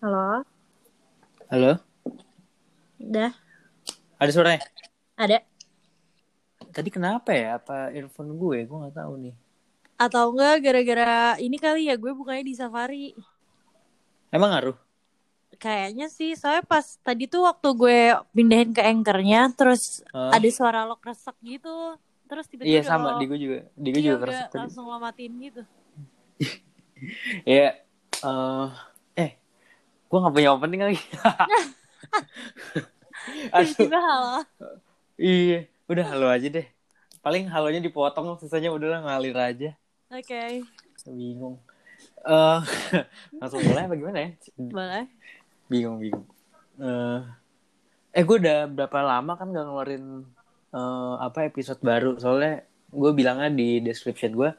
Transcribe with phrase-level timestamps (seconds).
[0.00, 0.42] Halo,
[1.50, 1.80] Halo?
[3.00, 3.32] udah
[4.18, 4.62] Ada suaranya?
[5.18, 5.42] ada
[6.74, 7.46] Tadi kenapa ya?
[7.60, 8.58] Apa earphone gue?
[8.68, 9.34] Gue gak tahu nih.
[10.04, 11.10] atau enggak gara-gara
[11.46, 13.04] ini kali ya gue bukannya di Safari.
[14.32, 14.76] Emang ngaruh?
[15.58, 17.98] Kayaknya sih, soalnya pas tadi tuh waktu gue
[18.36, 20.32] pindahin ke anchornya, terus Hah?
[20.36, 21.68] ada suara lo kresek gitu.
[22.28, 23.58] Terus tiba-tiba Iya sama, lo- di gue juga.
[23.82, 24.68] Di gue iya, juga tadi.
[24.68, 25.62] langsung lo matiin gitu.
[27.46, 27.72] Ya, eh,
[28.24, 28.66] eh,
[30.08, 31.00] gue gak punya opening lagi.
[33.52, 34.40] Tiba-tiba halo.
[35.20, 35.68] iya.
[35.88, 36.66] Udah halo aja deh.
[37.20, 39.70] Paling halonya dipotong, sisanya udahlah ngalir aja.
[40.08, 40.64] Oke,
[41.04, 41.60] Bingung.
[42.24, 42.60] Eh,
[43.40, 44.30] langsung mulai apa gimana ya?
[44.56, 45.04] boleh.
[45.68, 46.26] Bingung, bingung.
[46.80, 47.20] Eh,
[48.16, 50.24] eh gue udah berapa lama kan gak ngeluarin
[50.72, 52.16] eh, apa episode baru.
[52.16, 54.50] Soalnya gue bilangnya di description gue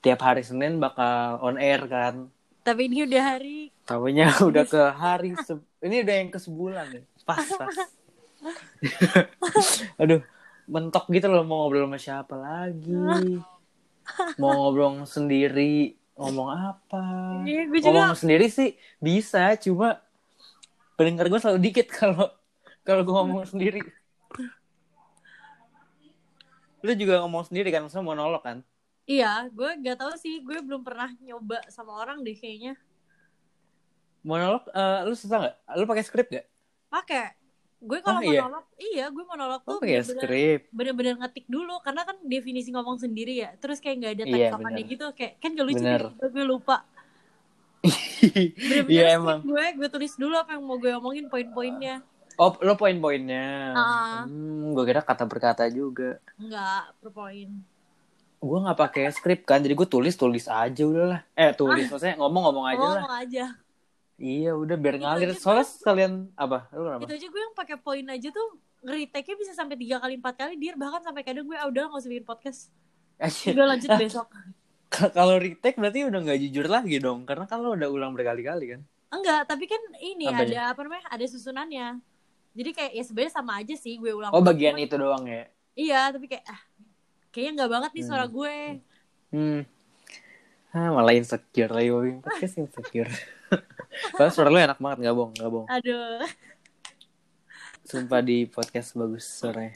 [0.00, 2.32] tiap hari Senin bakal on air kan.
[2.64, 7.02] Tapi ini udah hari Tahunya udah ke hari se- ini udah yang ke sebulan ya.
[7.26, 7.76] Pas, pas.
[10.00, 10.20] Aduh,
[10.72, 12.92] mentok gitu loh mau ngobrol sama siapa lagi.
[14.40, 16.96] Mau ngobrol sendiri, ngomong apa?
[17.48, 17.88] Iya, gue juga.
[17.92, 18.68] Ngomong sendiri sih
[19.06, 19.86] bisa, cuma
[20.96, 22.24] pendengar gue selalu dikit kalau
[22.86, 23.80] kalau gue ngomong sendiri.
[26.86, 28.58] Lu juga ngomong sendiri kan, maksudnya monolog kan?
[29.12, 32.72] Iya, gue gak tahu sih, gue belum pernah nyoba sama orang deh kayaknya.
[34.26, 35.54] Monolog, eh, lu susah nggak?
[35.72, 36.46] Lu pakai skrip gak?
[36.88, 37.38] Pakai.
[37.78, 38.40] Gue kalau Oh, iya?
[38.42, 40.60] monolog, iya, gue monolog tuh pakai bener-bener- skrip.
[40.72, 44.82] bener-bener ngetik dulu karena kan definisi ngomong sendiri ya terus kayak nggak ada teks Iya,
[44.88, 46.02] gitu kayak kan gak lucu Bener.
[46.08, 46.76] gitu gue lupa
[48.58, 49.38] bener-bener Iya skrip emang.
[49.44, 52.00] gue gue tulis dulu apa yang mau gue omongin poin-poinnya
[52.36, 53.72] Oh, lo poin-poinnya.
[53.72, 54.24] Ah.
[54.24, 56.20] Hmm, gue kira kata berkata juga.
[56.36, 57.48] nggak per poin
[58.36, 61.24] Gue nggak pakai skrip kan, jadi gue tulis tulis aja udahlah.
[61.32, 63.00] Eh tulis, maksudnya ngomong-ngomong aja lah.
[63.00, 63.44] ngomong aja
[64.16, 65.32] Iya, udah biar ngalir.
[65.34, 66.72] Soalnya sekalian apa?
[66.72, 67.04] Lu kenapa?
[67.04, 70.54] itu aja gue yang pakai poin aja tuh ngeritake bisa sampai tiga kali empat kali
[70.54, 72.60] dia bahkan sampai kadang gue ah udah nggak usah bikin podcast
[73.46, 74.28] udah lanjut besok
[74.88, 78.80] Kalau retake berarti udah nggak jujur lagi dong, karena lo udah ulang berkali-kali kan.
[79.08, 80.44] enggak tapi kan ini Apanya?
[80.44, 81.98] ada apa namanya ada susunannya
[82.52, 85.44] jadi kayak ya sebenarnya sama aja sih gue ulang Oh bagian Cuman- itu doang ya.
[85.74, 86.60] iya tapi kayak ah
[87.30, 88.32] kayaknya nggak banget nih suara Hmm.
[88.32, 88.54] gue
[89.26, 89.60] Hmm.
[90.70, 92.10] Ah, malah insecure lagi Bobby.
[92.20, 93.10] Podcast insecure.
[94.12, 95.68] Padahal suara lo enak banget, nggak bohong, nggak bohong.
[95.68, 96.20] aduh
[97.82, 99.72] Sumpah di podcast bagus suaranya.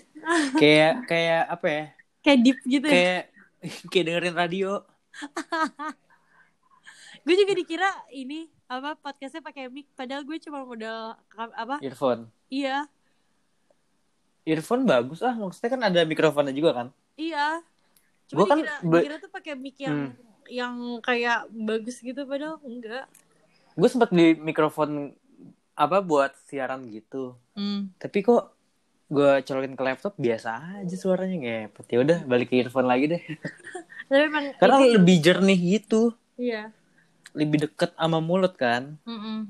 [0.54, 1.84] Kayak kayak apa ya?
[2.20, 2.92] kayak deep gitu ya.
[2.92, 3.22] Kayak
[3.90, 4.70] kayak dengerin radio.
[7.20, 11.76] Gue juga dikira ini apa podcastnya pakai mic, padahal gue cuma modal apa?
[11.80, 12.30] Earphone.
[12.48, 12.88] Iya,
[14.42, 16.86] Earphone bagus ah, maksudnya kan ada mikrofonnya juga kan?
[17.14, 17.60] iya.
[18.24, 20.12] Cuma kan dikira, be- dikira tuh pakai mic yang Hmm.
[20.48, 23.04] yang kayak bagus gitu, padahal enggak.
[23.80, 25.16] Gue sempat beli mikrofon
[25.72, 27.32] apa buat siaran gitu.
[27.56, 27.88] Hmm.
[27.96, 28.52] Tapi kok
[29.08, 31.86] gue colokin ke laptop biasa aja suaranya ngepet.
[31.88, 33.22] Ya udah balik ke earphone lagi deh.
[34.08, 36.68] Tapi emang Karena itu- lebih jernih gitu, iya.
[37.32, 38.98] lebih deket sama mulut kan.
[39.02, 39.48] Mm-mm.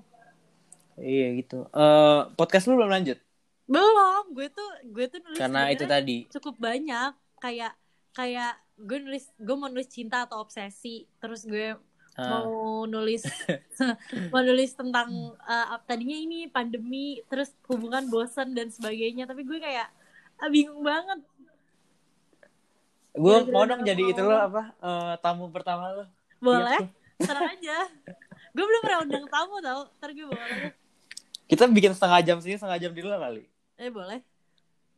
[0.94, 1.64] Iya gitu.
[1.66, 3.16] Eh podcast lu belum lanjut
[3.64, 6.26] Belum, gue tuh gue tuh nulis karena itu tadi.
[6.28, 7.72] cukup banyak kayak
[8.12, 11.78] kayak gue nulis gue mau nulis cinta atau obsesi terus gue
[12.20, 13.25] Ah, mau nulis
[14.32, 19.88] mau nulis tentang uh, tadinya ini pandemi terus hubungan bosan dan sebagainya tapi gue kayak
[20.36, 21.25] ah, bingung banget.
[23.16, 26.04] Gue mau dong jadi itu lo apa eh, tamu pertama lo.
[26.44, 27.88] boleh Iya, serang aja.
[28.53, 30.76] Gue belum pernah undang tamu tau ntar gue lagi
[31.50, 33.48] Kita bikin setengah jam sini, setengah jam di luar kali.
[33.80, 34.20] eh boleh.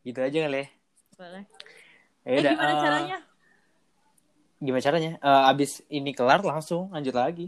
[0.02, 0.66] Gitu aja kali ya.
[1.16, 1.44] boleh.
[2.26, 3.18] Eh udah, gimana eh, caranya
[4.64, 5.10] Gimana caranya?
[5.26, 7.46] Eh, abis ini kelar langsung lanjut lagi.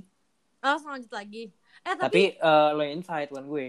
[0.63, 1.43] oh, langsung lanjut lagi
[1.85, 3.67] eh tapi, Tapi eh, lo invite bukan gue.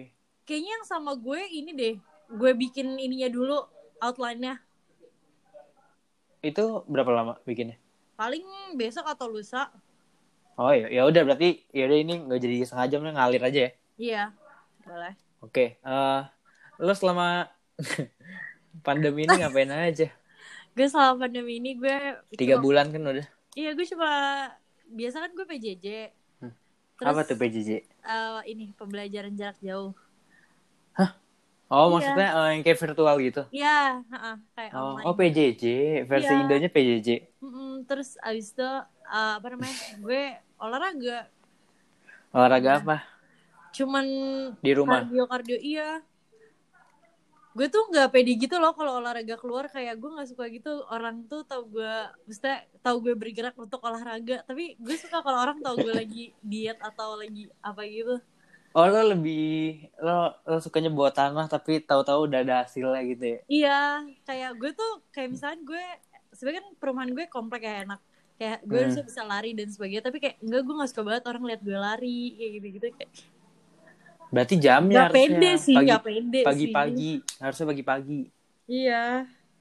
[0.47, 1.95] kayaknya yang sama gue ini deh
[2.39, 3.57] gue bikin ininya dulu
[4.01, 4.53] outline-nya
[6.49, 7.75] Itu berapa lama bikinnya?
[8.19, 8.43] paling
[8.79, 9.71] besok atau lusa
[10.61, 13.71] Oh ya, ya udah berarti ya udah ini nggak jadi setengah jam ngalir aja ya.
[13.99, 14.31] iya
[14.85, 15.13] boleh
[15.43, 16.19] Oke, eh
[16.81, 17.47] lo selama
[18.85, 20.07] pandemi ini ngapain aja?
[20.75, 21.95] gue selama pandemi ini gue
[22.35, 23.27] Tiga bulan kan udah.
[23.55, 24.09] Iya gue cuma
[24.91, 25.85] biasa kan gue PJJ.
[26.43, 26.53] Hmm.
[26.99, 27.69] Terus Apa tuh PJJ?
[28.05, 29.91] eh, ini pembelajaran jarak jauh.
[31.65, 31.93] Oh Iya.
[31.97, 33.41] maksudnya eh, yang kayak virtual gitu?
[33.49, 33.77] Iya,
[34.13, 35.05] heeh, kayak Oh, online.
[35.09, 35.63] oh PJJ,
[36.05, 36.41] versi Iya.
[36.45, 37.09] Indonya PJJ.
[37.41, 38.69] Mm-mm, terus abis itu
[39.17, 39.73] eh, apa namanya?
[39.97, 40.23] gue
[40.61, 41.17] olahraga.
[42.35, 42.79] Olahraga Iya.
[42.85, 42.95] apa?
[43.75, 44.05] Cuman
[44.61, 45.01] Di rumah.
[45.03, 45.89] kardio kardio iya.
[47.55, 51.15] Gue tuh nggak pede gitu loh kalau olahraga keluar kayak gue nggak suka gitu orang
[51.31, 51.93] tuh tahu gue,
[52.27, 54.43] maksudnya tahu gue bergerak untuk olahraga.
[54.49, 58.19] Tapi gue suka kalau orang tahu gue lagi diet atau lagi apa gitu.
[58.75, 59.39] Oh lo lebih
[60.03, 63.39] lo, lo sukanya bawa tanah tapi tahu-tahu udah ada hasilnya gitu ya?
[63.47, 63.69] Iya,
[64.27, 65.83] kayak gue tuh kayak misalnya gue
[66.35, 67.99] sebenarnya kan perumahan gue komplek ya enak.
[68.35, 68.83] Kayak gue Hmm.
[68.83, 71.77] harusnya bisa lari dan sebagainya, tapi kayak enggak gue gak suka banget orang lihat gue
[71.77, 73.11] lari kayak gitu-gitu kayak
[74.33, 76.45] Berarti jamnya Gak harusnya pede sih, pagi, gak pede sih.
[76.47, 78.21] pagi-pagi harusnya pagi-pagi.
[78.65, 79.03] Iya,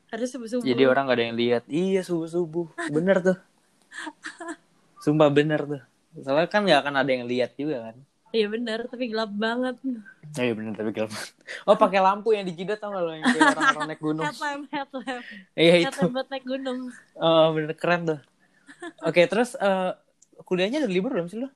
[0.09, 0.65] harus subuh-subuh.
[0.65, 1.63] Jadi orang gak ada yang lihat.
[1.69, 2.67] Iya subuh-subuh.
[2.89, 3.39] Bener tuh.
[5.05, 5.83] Sumpah bener tuh.
[6.25, 7.97] Soalnya kan gak akan ada yang lihat juga kan.
[8.35, 9.79] Iya bener, tapi gelap banget.
[10.35, 11.13] Iya bener tapi gelap.
[11.71, 14.25] Oh pakai lampu yang dijidat tau gak lo yang orang-orang naik gunung.
[14.27, 15.23] Headlamp, headlamp.
[15.55, 15.87] Iya itu.
[15.87, 16.79] Headlamp buat naik gunung.
[17.15, 18.21] Oh bener keren tuh.
[19.07, 19.93] Oke terus eh,
[20.43, 21.49] kuliahnya udah libur belum sih lo?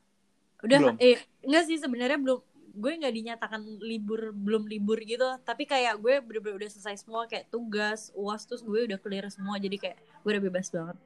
[0.59, 0.95] Udah, Belum.
[0.99, 2.39] eh enggak sih sebenarnya belum
[2.75, 7.49] gue nggak dinyatakan libur belum libur gitu tapi kayak gue bener-bener udah selesai semua kayak
[7.49, 10.97] tugas uas terus gue udah clear semua jadi kayak gue udah bebas banget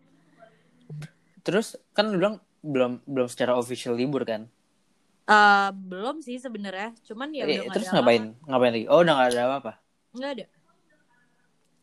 [1.47, 1.67] Terus
[1.97, 4.43] kan lu bilang belum belum secara official libur kan?
[5.33, 8.23] Eh belum sih sebenarnya cuman ya Eh, udah terus ada ngapain?
[8.49, 8.87] Ngapain lagi?
[8.93, 9.73] Oh udah gak ada apa-apa.
[10.17, 10.45] nggak ada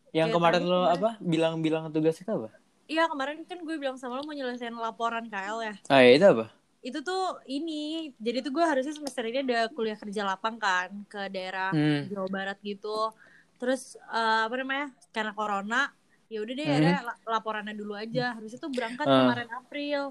[0.10, 0.96] Yang Kayak kemarin lo kemarin.
[0.96, 1.10] apa?
[1.22, 2.50] Bilang-bilang tugas itu apa?
[2.90, 6.26] iya kemarin kan gue bilang sama lo mau nyelesain laporan KL ya Ah ya, itu
[6.34, 6.46] apa?
[6.82, 7.82] Itu tuh ini
[8.16, 12.08] jadi tuh gue harusnya semester ini ada kuliah kerja lapang kan ke daerah Hmm.
[12.08, 13.12] Jawa Barat gitu
[13.56, 15.82] terus eh, apa namanya karena corona
[16.28, 16.78] ya udah deh Mhm.
[16.80, 19.16] ada la- laporannya dulu aja harusnya tuh berangkat Ah.
[19.20, 20.02] kemarin April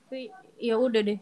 [0.00, 0.20] tapi
[0.56, 1.20] ya udah deh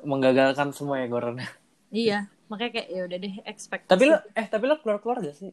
[0.00, 1.42] Menggagalkan semua ya corona.
[1.90, 5.34] iya makanya kayak ya udah deh expect Tapi lo eh tapi lo keluar keluar gak
[5.34, 5.52] sih?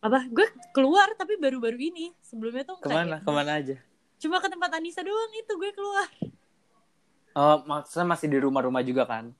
[0.00, 3.18] apa gue keluar tapi baru-baru ini sebelumnya tuh Ke mana?
[3.18, 3.76] kayak- Ke mana aja?
[4.16, 6.06] cuma ke tempat Anissa doang itu gue keluar
[7.32, 9.32] Oh maksudnya masih di rumah-rumah juga kan?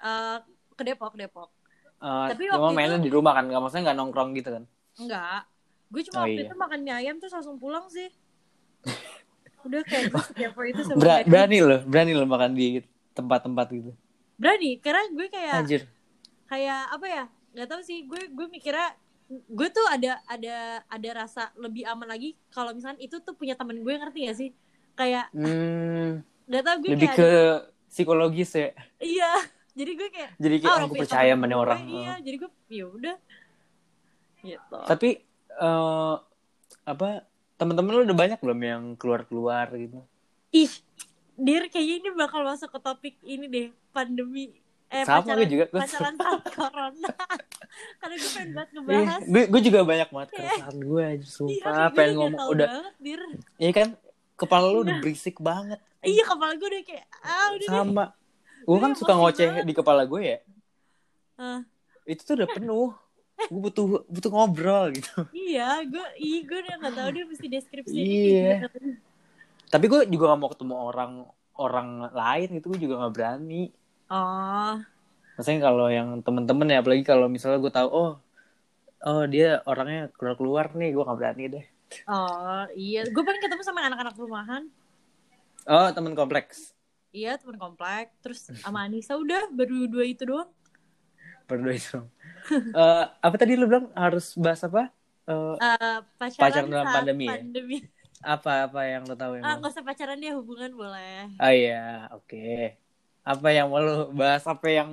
[0.00, 0.38] Eh,
[0.74, 1.50] ke Depok Depok
[2.00, 3.44] Eh, Tapi cuma waktu mainnya itu- di rumah kan?
[3.44, 4.64] Gak maksudnya gak nongkrong gitu kan?
[4.96, 5.44] Enggak.
[5.92, 6.48] Gue cuma Oh, waktu iya.
[6.48, 8.08] itu makan mie ayam terus langsung pulang sih.
[9.68, 12.80] Udah kayak gue sekepo itu sama Ber- berani lo, berani lo makan di
[13.12, 13.92] tempat-tempat gitu.
[14.40, 15.82] Berani, karena gue kayak Anjir.
[16.48, 17.24] kayak apa ya?
[17.52, 18.08] Gak tahu sih.
[18.08, 18.96] Gue gue mikirnya
[19.28, 23.84] gue tuh ada ada ada rasa lebih aman lagi kalau misalnya itu tuh punya temen
[23.84, 24.50] gue ngerti gak sih?
[24.96, 26.24] Kayak Hmm,
[26.60, 28.70] tau gue lebih kayak ke ada- psikologis ya.
[28.98, 29.32] iya.
[29.70, 31.80] Jadi gue kayak Jadi kayak ah, aku percaya sama gue, orang.
[31.80, 33.16] Iya, jadi gue ya udah.
[34.40, 34.76] Gitu.
[34.84, 35.08] Tapi
[35.52, 36.14] eh
[36.82, 37.08] apa
[37.54, 40.00] teman-teman lu udah banyak belum yang keluar-keluar gitu?
[40.50, 40.72] Ih,
[41.34, 44.52] Dir kayaknya ini bakal masuk ke topik ini deh, pandemi.
[44.90, 45.64] Eh, Sama, pacaran, gue juga.
[45.66, 47.10] Gue- pacaran saat corona.
[48.00, 49.20] Karena gue pengen banget Iya, ngebahas.
[49.24, 52.94] gue, gue juga banyak banget keresahan gue Iya, sumpah gue pengen udah ngomong udah banget,
[52.98, 53.20] Dir.
[53.56, 53.88] iya kan
[54.34, 58.04] kepala lu udah berisik banget Iya, kepala gue udah kayak, ah udah sama.
[58.60, 59.64] Gue kan suka ngoceh banget.
[59.64, 60.38] di kepala gue ya.
[61.36, 61.60] Ah,
[62.04, 62.90] itu tuh udah penuh.
[63.48, 65.24] Gue butuh butuh ngobrol gitu.
[65.32, 68.68] Iya, gue, ih, gue udah gak tau dia mesti deskripsi Iya.
[69.66, 71.12] tapi gue juga gak mau ketemu orang
[71.56, 72.66] orang lain gitu.
[72.72, 73.72] Gue juga gak berani.
[74.12, 74.76] Oh,
[75.36, 78.12] maksudnya kalau yang temen-temen ya apalagi kalau misalnya gue tahu oh
[79.00, 80.92] oh dia orangnya keluar keluar nih.
[80.92, 81.64] Gue gak berani deh.
[82.04, 83.08] Oh, iya.
[83.08, 84.68] Gue pengen ketemu sama anak-anak rumahan.
[85.70, 86.74] Oh temen kompleks
[87.18, 88.04] Iya, temen komplek.
[88.22, 90.50] Terus sama Anissa udah, baru dua itu doang.
[91.48, 91.98] berdua itu
[92.76, 94.82] Eh, apa tadi lu bilang harus bahas apa
[95.30, 97.38] Eh, Eh, pacaran, Pacaran dalam pandemi ya?
[97.38, 97.76] pandemi.
[98.24, 101.28] apa apa yang lo tahu Ah, emang gak usah pacaran deh, hubungan boleh.
[101.42, 101.72] ah iya
[102.14, 102.36] oke
[103.30, 104.88] apa yang mau lu bahas apa yang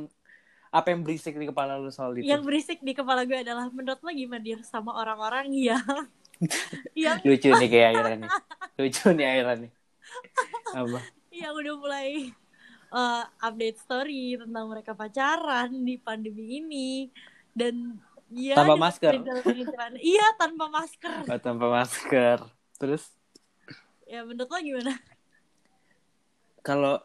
[0.77, 3.99] apa yang berisik di kepala lu soal itu Yang berisik di kepala gue adalah menurut
[4.05, 5.85] lo gimana sama orang-orang yang
[6.95, 8.31] yang lucu nih kayak akhirnya nih
[8.79, 9.71] lucu nih akhirnya nih
[10.73, 10.99] apa?
[11.29, 12.09] Yang udah mulai
[12.87, 16.89] eh, update story tentang mereka pacaran di pandemi ini.
[17.51, 17.97] Dan
[18.29, 19.17] ya Tanpa masker.
[19.97, 21.25] iya tanpa masker.
[21.25, 22.37] Oh, tanpa masker.
[22.77, 23.09] Terus?
[24.05, 24.93] Ya menurut lo gimana?
[26.61, 26.99] Kalau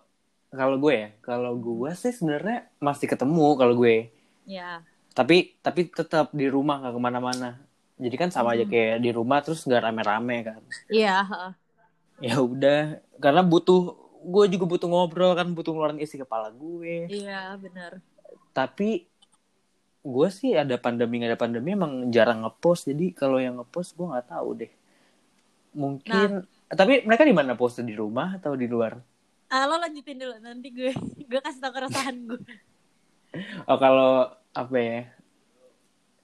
[0.49, 4.11] kalau gue ya kalau gue sih sebenarnya masih ketemu kalau gue.
[4.45, 7.51] Ya tapi tapi tetap di rumah nggak ke mana-mana.
[7.97, 8.73] Jadi kan sama aja Hmm.
[8.73, 10.61] kayak di rumah terus nggak rame-rame kan.
[10.89, 11.17] Iya.
[12.23, 17.11] Ya udah karena butuh gue juga butuh ngobrol kan butuh ngeluarin isi kepala gue.
[17.11, 17.99] Iya benar.
[18.55, 19.11] Tapi
[20.03, 22.87] gue sih ada pandemi nggak ada pandemi emang jarang ngepost.
[22.87, 24.73] Jadi kalau yang ngepost gue nggak tahu deh.
[25.75, 27.53] Mungkin tapi mereka di mana?
[27.53, 28.97] Post di rumah atau di luar?
[29.53, 30.93] Ah, lo lanjutin dulu nanti gue
[31.31, 32.41] gue kasih tau keresahan gue.
[33.69, 35.01] Oh kalau apa ya?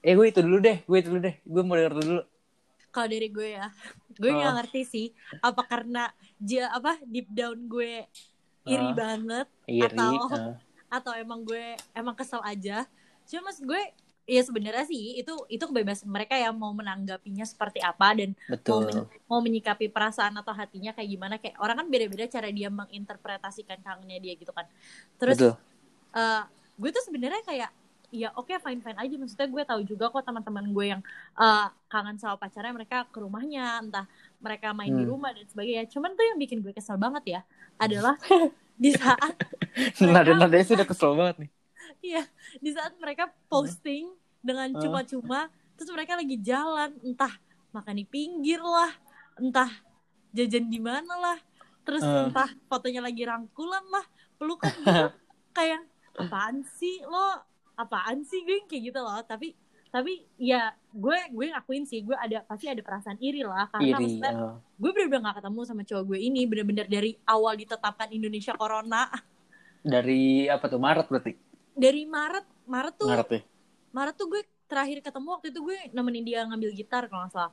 [0.01, 1.37] Eh gue itu dulu deh gue itu dulu deh.
[1.45, 2.21] Gue mau denger dulu
[2.99, 3.71] kalau dari gue ya
[4.13, 4.57] gue nggak Oh.
[4.59, 5.07] ngerti sih
[5.39, 8.03] apa karena ja, apa deep down gue
[8.65, 8.93] iri Ah.
[8.93, 10.55] banget iri Atau- eh.
[10.99, 12.83] atau emang gue emang kesel aja
[13.23, 13.83] cuma mas gue
[14.25, 18.81] ya sebenarnya sih itu itu kebebasan mereka yang mau menanggapinya seperti apa dan mau betul
[18.85, 23.79] men- mau menyikapi perasaan atau hatinya kayak gimana kayak orang kan beda-beda cara dia menginterpretasikan
[23.79, 24.69] kangennya dia gitu kan
[25.17, 25.55] terus betul
[26.13, 26.43] eh,
[26.75, 27.71] gue tuh sebenarnya kayak
[28.09, 31.03] ya oke fine fine aja maksudnya gue tahu juga kok teman-teman gue yang
[31.37, 34.07] uh, kangen sama pacarnya mereka ke rumahnya entah
[34.41, 35.11] mereka main di Hmm.
[35.11, 37.41] rumah dan sebagainya cuman tuh yang bikin gue kesel banget ya
[37.77, 38.17] adalah
[38.83, 39.37] di saat
[40.15, 41.51] Nada-nadanya sih udah kesel banget nih.
[42.05, 42.23] Iya,
[42.63, 44.13] di saat mereka posting
[44.43, 44.81] dengan Hah?
[44.83, 47.33] cuma-cuma, terus mereka lagi jalan, entah
[47.75, 48.93] makan di pinggir lah,
[49.39, 49.71] entah
[50.37, 51.39] jajan di mana lah,
[51.87, 52.27] terus Hah.
[52.29, 54.05] entah fotonya lagi rangkulan lah,
[54.39, 55.07] pelukan gitu,
[55.55, 55.83] kayak
[56.19, 57.43] apaan sih lo,
[57.79, 59.55] apaan sih gue kayak gitu loh, tapi
[59.89, 64.03] tapi ya gue gue ngakuin sih gue ada pasti ada perasaan iri lah karena Iri.
[64.05, 64.55] maksudnya uh.
[64.77, 69.09] gue bener-bener gak ketemu sama cowok gue ini bener-bener dari awal ditetapkan Indonesia Corona
[69.81, 71.33] Dari apa tuh Maret berarti?
[71.73, 73.41] dari Maret Maret tuh Maret ya.
[73.95, 77.53] Maret tuh gue terakhir ketemu waktu itu gue nemenin dia ngambil gitar kalau nggak salah.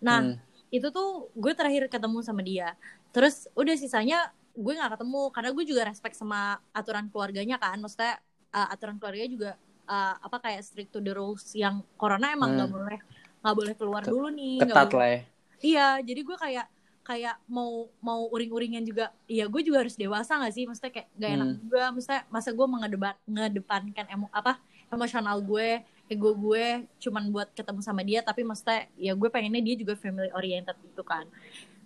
[0.00, 0.36] Nah Hmm.
[0.68, 2.74] itu tuh gue terakhir ketemu sama dia.
[3.14, 4.18] Terus udah sisanya
[4.52, 7.78] gue nggak ketemu karena gue juga respect sama aturan keluarganya kan.
[7.78, 8.18] Maksudnya
[8.50, 9.50] uh, aturan keluarganya juga
[9.84, 12.78] uh, apa kayak strict to the rules yang corona emang nggak Hmm.
[12.78, 12.98] boleh
[13.38, 14.56] nggak boleh keluar Ket- dulu nih.
[14.60, 15.20] Ketat boleh- lah ya.
[15.58, 16.66] Iya jadi gue kayak
[17.02, 21.30] kayak mau mau uring-uringan juga iya gue juga harus dewasa gak sih maksudnya kayak gak
[21.32, 21.58] enak Hmm.
[21.58, 26.66] juga maksudnya masa gue mengedepan ngedepankan emo apa emosional gue ego gue
[26.98, 31.00] cuman buat ketemu sama dia tapi maksudnya ya gue pengennya dia juga family oriented gitu
[31.00, 31.24] kan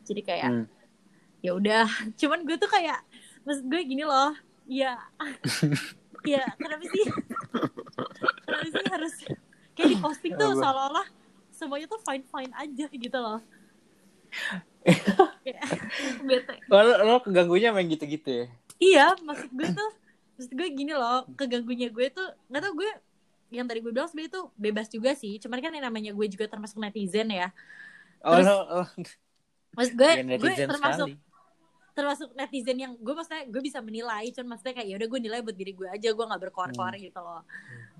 [0.02, 0.66] jadi kayak Hmm.
[1.40, 1.86] ya udah
[2.20, 2.98] cuman gue tuh kayak
[3.42, 4.98] maksud gue gini loh ya
[6.24, 7.04] ya kenapa sih?
[8.46, 9.14] Kenapa sih harus
[9.72, 11.06] kayak di posting tuh seolah-olah
[11.52, 13.40] semuanya tuh fine fine aja gitu loh.
[16.26, 16.54] Bete.
[16.66, 18.46] Oh, lo, lo keganggunya main gitu-gitu ya?
[18.82, 19.90] iya maksud gue tuh
[20.34, 22.90] maksud gue gini loh keganggunya gue tuh nggak tau gue
[23.54, 26.50] yang tadi gue bilang sebenarnya tuh bebas juga sih cuman kan yang namanya gue juga
[26.50, 27.54] termasuk netizen ya.
[28.26, 28.84] Oh, Terus- lo, lo.
[29.78, 31.31] maksud gue gue termasuk sekali.
[31.92, 35.40] Termasuk netizen yang gue maksudnya gue bisa menilai cuman maksudnya kayak ya udah gue nilai
[35.40, 37.44] buat diri gue aja gue nggak berkoar-koar gitu loh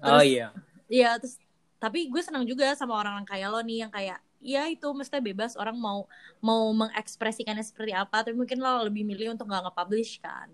[0.01, 0.49] Oh Terus- iya.
[0.89, 1.37] Iya terus
[1.77, 5.55] tapi gue senang juga sama orang-orang kayak lo nih yang kayak ya itu mesti bebas
[5.55, 6.07] orang mau
[6.39, 10.49] mau mengekspresikannya seperti apa tapi mungkin lo lebih milih untuk nggak nge-publish kan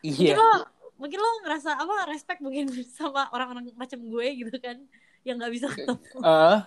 [0.00, 0.36] mungkin Iya.
[0.36, 0.50] lo
[0.96, 2.68] mungkin lo ngerasa apa respect mungkin
[2.98, 4.76] sama orang-orang macam gue gitu kan
[5.22, 6.58] yang nggak bisa ketemu Eh,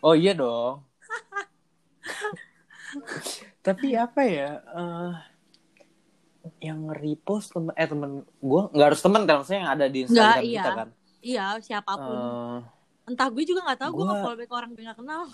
[0.00, 0.80] oh iya dong.
[3.62, 4.50] Tapi apa ya?
[4.60, 5.12] eh
[6.62, 10.22] yang repost temen eh temen gue nggak harus temen kan maksudnya yang ada di Instagram
[10.30, 10.54] Nggak, iya.
[10.56, 10.88] kita kan.
[11.20, 12.58] iya siapa pun Eh,
[13.04, 15.22] entah gue juga nggak tahu gue gua- nge-follow back orang gue nggak kenal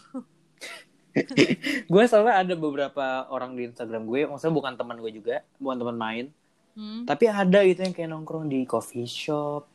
[1.89, 5.97] gue soalnya ada beberapa orang di Instagram gue, maksudnya bukan teman gue juga, bukan teman
[5.97, 6.27] main,
[6.73, 7.03] Hmm.
[7.03, 9.67] tapi ada gitu yang kayak nongkrong di coffee shop.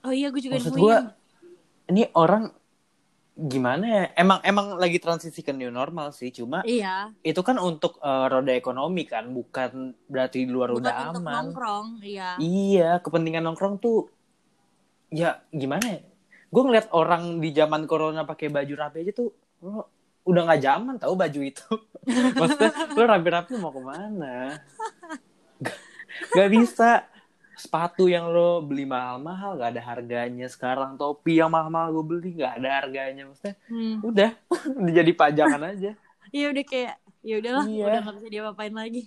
[0.00, 0.96] oh iya gue juga Maksud gue,
[1.88, 2.54] ini orang
[3.42, 4.04] gimana ya?
[4.14, 8.54] Emang emang lagi transisi ke new normal sih, cuma iya itu kan untuk eh, roda
[8.54, 11.34] ekonomi kan, bukan berarti di luar bukan udah untuk aman.
[11.34, 14.06] nongkrong iya Iya, kepentingan nongkrong tuh
[15.10, 16.00] ya gimana ya?
[16.52, 19.34] Gue ngeliat orang di zaman corona pakai baju rapi aja tuh
[19.64, 19.90] lo
[20.22, 21.66] udah nggak zaman tahu baju itu.
[22.40, 24.34] Maksudnya lo rapi-rapi mau ke mana?
[25.62, 25.78] Gak,
[26.34, 26.90] gak bisa.
[27.62, 30.98] Sepatu yang lo beli mahal-mahal gak ada harganya sekarang.
[30.98, 33.22] Topi yang mahal-mahal gue beli gak ada harganya.
[33.24, 34.02] Maksudnya Hmm.
[34.08, 34.30] udah,
[34.88, 35.94] jadi pajangan aja.
[36.28, 37.84] iya udah kayak ya udahlah Iya.
[37.86, 39.02] udah nggak bisa diapa-apain lagi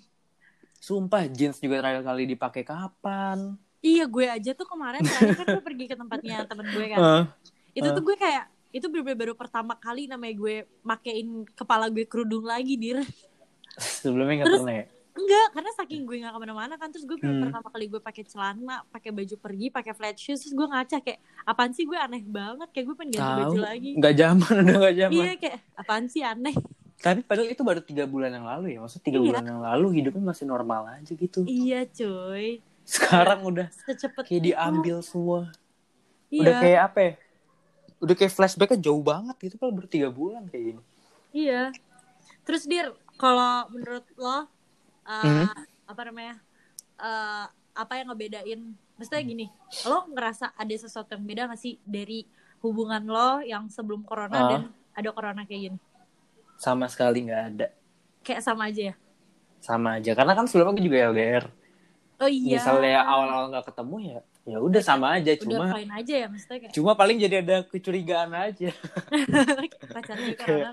[0.77, 3.57] Sumpah jeans juga terakhir kali dipakai kapan?
[3.81, 6.99] Iya gue aja tuh kemarin terakhir kan gue pergi ke tempatnya temen gue kan.
[7.01, 7.23] Eh,
[7.73, 7.93] Itu eh.
[7.93, 12.75] tuh gue kayak itu bener baru pertama kali namanya gue makein kepala gue kerudung lagi
[12.75, 13.01] dir.
[13.75, 14.85] sebelumnya gak pernah ya?
[15.15, 17.39] Enggak, karena saking gue gak ke mana-mana kan terus gue Hmm.
[17.41, 21.17] pertama kali gue pakai celana, pakai baju pergi, pakai flat shoes, terus gue ngaca kayak
[21.41, 23.39] apaan sih gue aneh banget, kayak gue pengen ganti Tahu.
[23.41, 23.91] baju lagi.
[23.95, 25.15] Nggak zaman, udah nggak zaman.
[25.15, 26.55] Iya kayak apaan sih aneh.
[26.97, 28.79] Tapi padahal itu baru tiga bulan yang lalu ya.
[28.79, 29.25] Maksudnya tiga Iya.
[29.25, 31.39] bulan yang lalu hidupnya masih normal aja gitu.
[31.43, 34.45] Iya cuy, Sekarang udah secepat kayak itu.
[34.45, 35.47] diambil semua.
[36.27, 37.13] Iya, Udah kayak apa ya?
[37.97, 39.55] Udah kayak flashbacknya jauh banget gitu.
[39.55, 40.81] Padahal baru tiga bulan kayak gini.
[41.31, 41.71] Iya.
[42.43, 44.51] Terus dir, kalau menurut lo
[45.05, 45.47] uh, Hmm.
[45.85, 46.35] apa namanya?
[46.97, 48.61] uh, apa yang ngebedain?
[48.95, 49.45] Maksudnya gini,
[49.83, 52.23] lo ngerasa ada sesuatu yang beda gak sih dari
[52.59, 54.47] hubungan lo yang sebelum corona Ah.
[54.49, 55.79] dan ada corona kayak gini?
[56.55, 57.67] Sama sekali nggak ada.
[58.23, 58.95] Kayak sama aja ya?
[59.59, 60.15] Sama aja.
[60.15, 61.45] Karena kan sebelumnya gue juga LDR.
[62.15, 62.55] Oh iya.
[62.59, 65.35] Misalnya awal-awal nggak ketemu ya, ya udah sama aja.
[65.35, 68.71] udah Cuma fine aja ya maksudnya kayak cuma paling jadi ada kecurigaan aja.
[69.95, 70.71] pacarnya ya?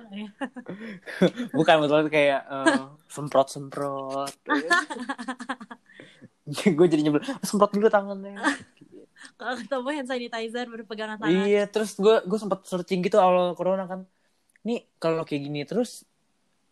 [1.58, 4.34] Bukan maksudnya kayak eh, semprot-semprot.
[6.78, 8.38] gue jadi nyebel, semprot dulu tangannya.
[9.38, 11.46] Kalau ketemu hand sanitizer berpegangan tangan.
[11.46, 14.06] Iya, terus gue gue sempat searching gitu awal corona kan.
[14.62, 16.06] Nih kalau kayak gini terus,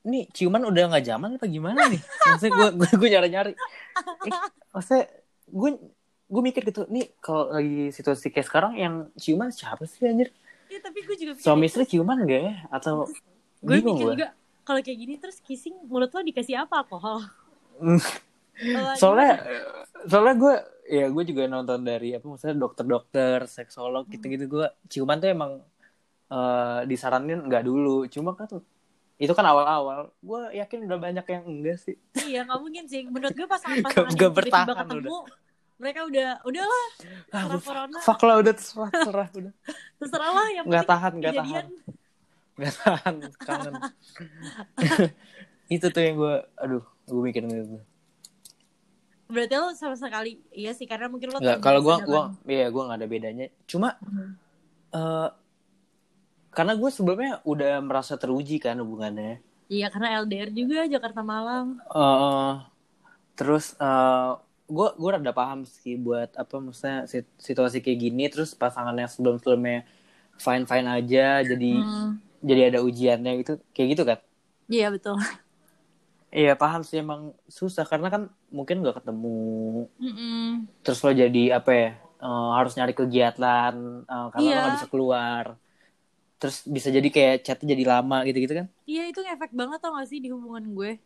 [0.01, 2.01] nih ciuman udah nggak zaman apa gimana nih?
[2.01, 3.53] Maksudnya gue gue, gue nyari nyari.
[4.25, 4.33] Eh,
[4.73, 5.05] maksudnya
[5.51, 5.71] gue
[6.31, 10.31] gue mikir gitu nih kalau lagi situasi kayak sekarang yang ciuman siapa sih anjir?
[10.71, 11.83] Ya tapi gue juga suami gitu.
[11.83, 12.55] istri ciuman gak ya?
[12.71, 13.11] Atau
[13.61, 14.31] gue bingung mikir gue juga
[14.65, 17.27] kalau kayak gini terus kissing mulut lo dikasih apa alkohol?
[18.61, 19.33] Kalau soalnya
[20.07, 20.55] soalnya gue
[20.91, 24.47] ya gue juga nonton dari apa maksudnya dokter-dokter seksolog gitu-gitu.
[24.47, 25.53] Gue ciuman tuh emang
[26.31, 28.07] eh, disaranin nggak dulu.
[28.07, 28.63] Cuma kan
[29.21, 30.09] itu kan awal-awal.
[30.19, 31.97] Gue yakin udah banyak yang enggak sih.
[32.17, 33.05] Iya nggak mungkin sih.
[33.05, 35.17] Menurut gue Gak- pasangan gak yang tiba-tiba bertahan ketemu
[35.81, 36.87] mereka udah udahlah
[37.33, 37.99] ah, corona.
[38.05, 39.53] fuck lah udah terserah terserah udah.
[39.97, 41.65] Terserah lah yang nggak tahan nggak tahan.
[42.57, 43.75] Nggak tahan kangen.
[45.77, 47.79] Itu tuh yang gue aduh gue mikirin itu.
[49.31, 52.83] Berarti lo sama sekali iya sih karena mungkin lo nggak kalau gue gua iya gue
[52.83, 53.47] nggak ada bedanya.
[53.65, 54.37] Cuma Hmm.
[54.91, 55.29] eh
[56.57, 59.39] karena gue sebelumnya udah merasa teruji kan hubungannya.
[59.71, 61.67] Iya karena LDR juga Jakarta Malang.
[61.95, 62.53] Eh
[63.39, 64.31] terus eh
[64.77, 68.23] gue gue rada paham sih buat apa maksudnya sit- situasi kayak gini.
[68.33, 69.87] Terus pasangan yang sebelum sebelumnya
[70.45, 72.19] fine fine aja jadi Hmm.
[72.49, 74.19] jadi ada ujiannya gitu kayak gitu kan?
[74.71, 75.17] Iya betul.
[76.39, 77.23] Iya paham sih emang
[77.59, 77.85] susah.
[77.91, 78.23] Karena kan
[78.57, 79.29] mungkin gak ketemu.
[80.01, 80.67] Mm-mm.
[80.85, 81.87] terus lo jadi apa ya
[82.25, 83.75] eh, harus nyari kegiatan
[84.13, 84.65] eh, karena lo Iya.
[84.67, 85.47] gak bisa keluar
[86.41, 88.67] terus bisa jadi kayak chatnya jadi lama gitu gitu kan?
[88.83, 90.97] Iya itu ngefek banget tau gak sih di hubungan gue?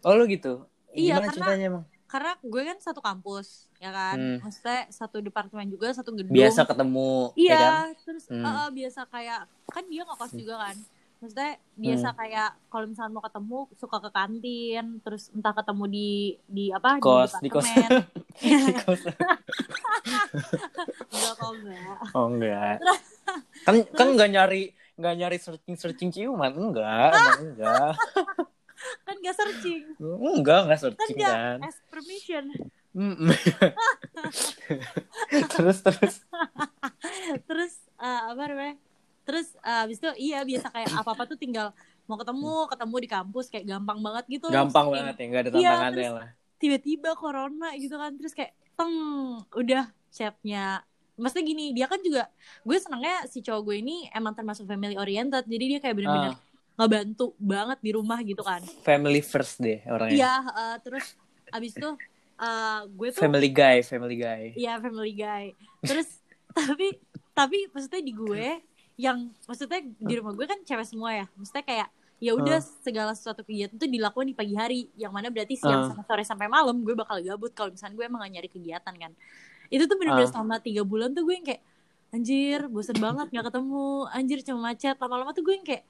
[0.00, 0.62] Oh lo gitu?
[0.90, 1.84] Iya, gimana karena- ceritanya emang?
[2.06, 4.14] karena gue kan satu kampus ya kan?
[4.14, 4.38] Hmm.
[4.40, 6.30] maksudnya satu departemen juga satu gedung.
[6.30, 7.86] Biasa ketemu iya ya kan?
[7.98, 8.46] terus Hmm.
[8.46, 10.76] eh, biasa kayak kan dia ngekos juga kan?
[11.16, 12.16] Maksudnya biasa Hmm.
[12.16, 16.08] kayak kalau misalnya mau ketemu suka ke kantin terus entah ketemu di
[16.46, 17.00] di apa?
[17.00, 17.66] Kos, di di kos.
[17.66, 17.90] departemen.
[18.62, 19.00] Di kos.
[21.08, 21.98] enggak kok enggak.
[22.12, 22.76] Oh enggak
[23.62, 24.62] kan kan nggak nyari
[24.96, 27.92] nggak nyari searching searching ciuman enggak emang enggak.
[29.02, 29.82] Kan enggak searching.
[29.98, 31.58] Enggak enggak kan searching enggak kan.
[31.64, 32.44] ask permission.
[35.52, 36.14] Terus terus.
[37.48, 38.76] Terus eh, apa namanya?
[39.26, 41.72] Terus eh, abis itu iya biasa kayak apa apa tuh tinggal
[42.06, 44.46] mau ketemu ketemu di kampus kayak gampang banget gitu.
[44.48, 46.28] Gampang Terus banget ya nggak ada Iya, tantangannya lah.
[46.56, 48.92] tiba-tiba corona gitu kan terus kayak teng
[49.52, 50.80] udah chatnya
[51.16, 52.28] maksudnya gini dia kan juga
[52.62, 56.38] gue senangnya si cowok gue ini emang termasuk family oriented jadi dia kayak bener-bener Ah,
[56.76, 61.16] ngebantu banget di rumah gitu kan family first deh orangnya iya eh, terus
[61.48, 61.88] abis itu
[62.36, 65.44] eh, gue tuh family guy family guy Iya family guy.
[65.80, 66.08] Terus
[66.56, 67.00] tapi
[67.32, 68.60] tapi maksudnya di gue
[68.96, 71.26] yang maksudnya di rumah gue kan cewek semua ya.
[71.32, 74.80] Maksudnya kayak ya udah segala sesuatu kegiatan tuh dilakukan di pagi hari.
[74.96, 75.88] Yang mana berarti siang Ah.
[75.92, 79.12] sampai sore sampai malam gue bakal gabut kalau misalnya gue emang gak nyari kegiatan kan.
[79.68, 80.32] Itu tuh bener-bener Ah.
[80.32, 81.62] selama tiga bulan tuh gue yang kayak
[82.08, 85.84] anjir bosen banget nggak ketemu anjir cuma macet lama-lama tuh gue yang kayak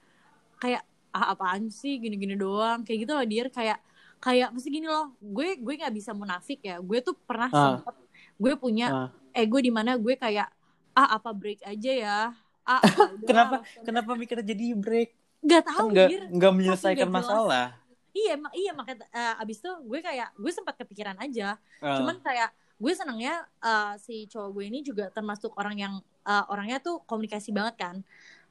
[0.57, 3.79] kayak ah apaan sih gini-gini doang kayak gitu loh dir kayak
[4.17, 7.77] kayak mesti gini loh gue gue nggak bisa munafik ya gue tuh pernah Ah.
[7.79, 7.95] sempet
[8.35, 9.09] gue punya Ah.
[9.31, 10.49] ego di mana gue kayak
[10.91, 12.17] ah apa break aja ya
[12.63, 16.23] ah apa kenapa kenapa mikir jadi break nggak kan tahu nggak Dir.
[16.29, 17.29] nggak menyelesaikan nggak jelas.
[17.29, 17.67] masalah
[18.11, 22.01] iya iya makanya eh, abis itu gue kayak gue sempat kepikiran aja Ah.
[22.01, 26.77] cuman kayak gue senangnya eh, si cowok gue ini juga termasuk orang yang eh, orangnya
[26.77, 27.95] tuh komunikasi banget kan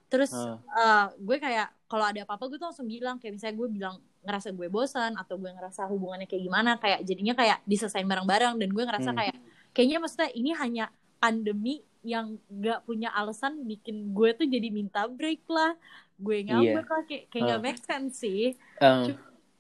[0.07, 0.59] terus Ah.
[0.73, 4.51] eh, gue kayak kalau ada apa-apa gue tuh langsung bilang kayak misalnya gue bilang ngerasa
[4.51, 8.85] gue bosan atau gue ngerasa hubungannya kayak gimana kayak jadinya kayak diselesain bareng-bareng dan gue
[8.85, 9.19] ngerasa Hmm.
[9.21, 9.37] kayak
[9.71, 10.85] kayaknya maksudnya ini hanya
[11.17, 15.75] pandemi yang gak punya alasan bikin gue tuh jadi minta break lah
[16.17, 17.63] gue ngambek lah kayak kayak gak Ah.
[17.63, 19.11] make sense sih Ah.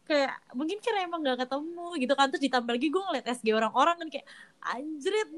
[0.06, 2.26] Kayak mungkin karena emang gak ketemu gitu kan.
[2.30, 4.26] Terus ditambah lagi gue ngeliat SG orang-orang kan kayak
[4.62, 5.30] anjrit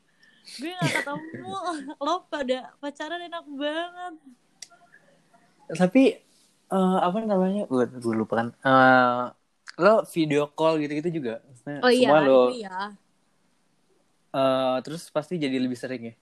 [0.60, 1.54] gue gak ketemu
[2.04, 4.14] lo pada pacaran enak banget.
[5.78, 6.02] Tapi
[6.68, 8.48] eh, apa namanya gue gue lupa kan.
[8.52, 9.24] Eh,
[9.78, 11.38] lo video call gitu-gitu juga?
[11.46, 12.78] Maksudnya oh iya semua lo iya.
[14.28, 16.14] Eh, terus pasti jadi lebih sering ya?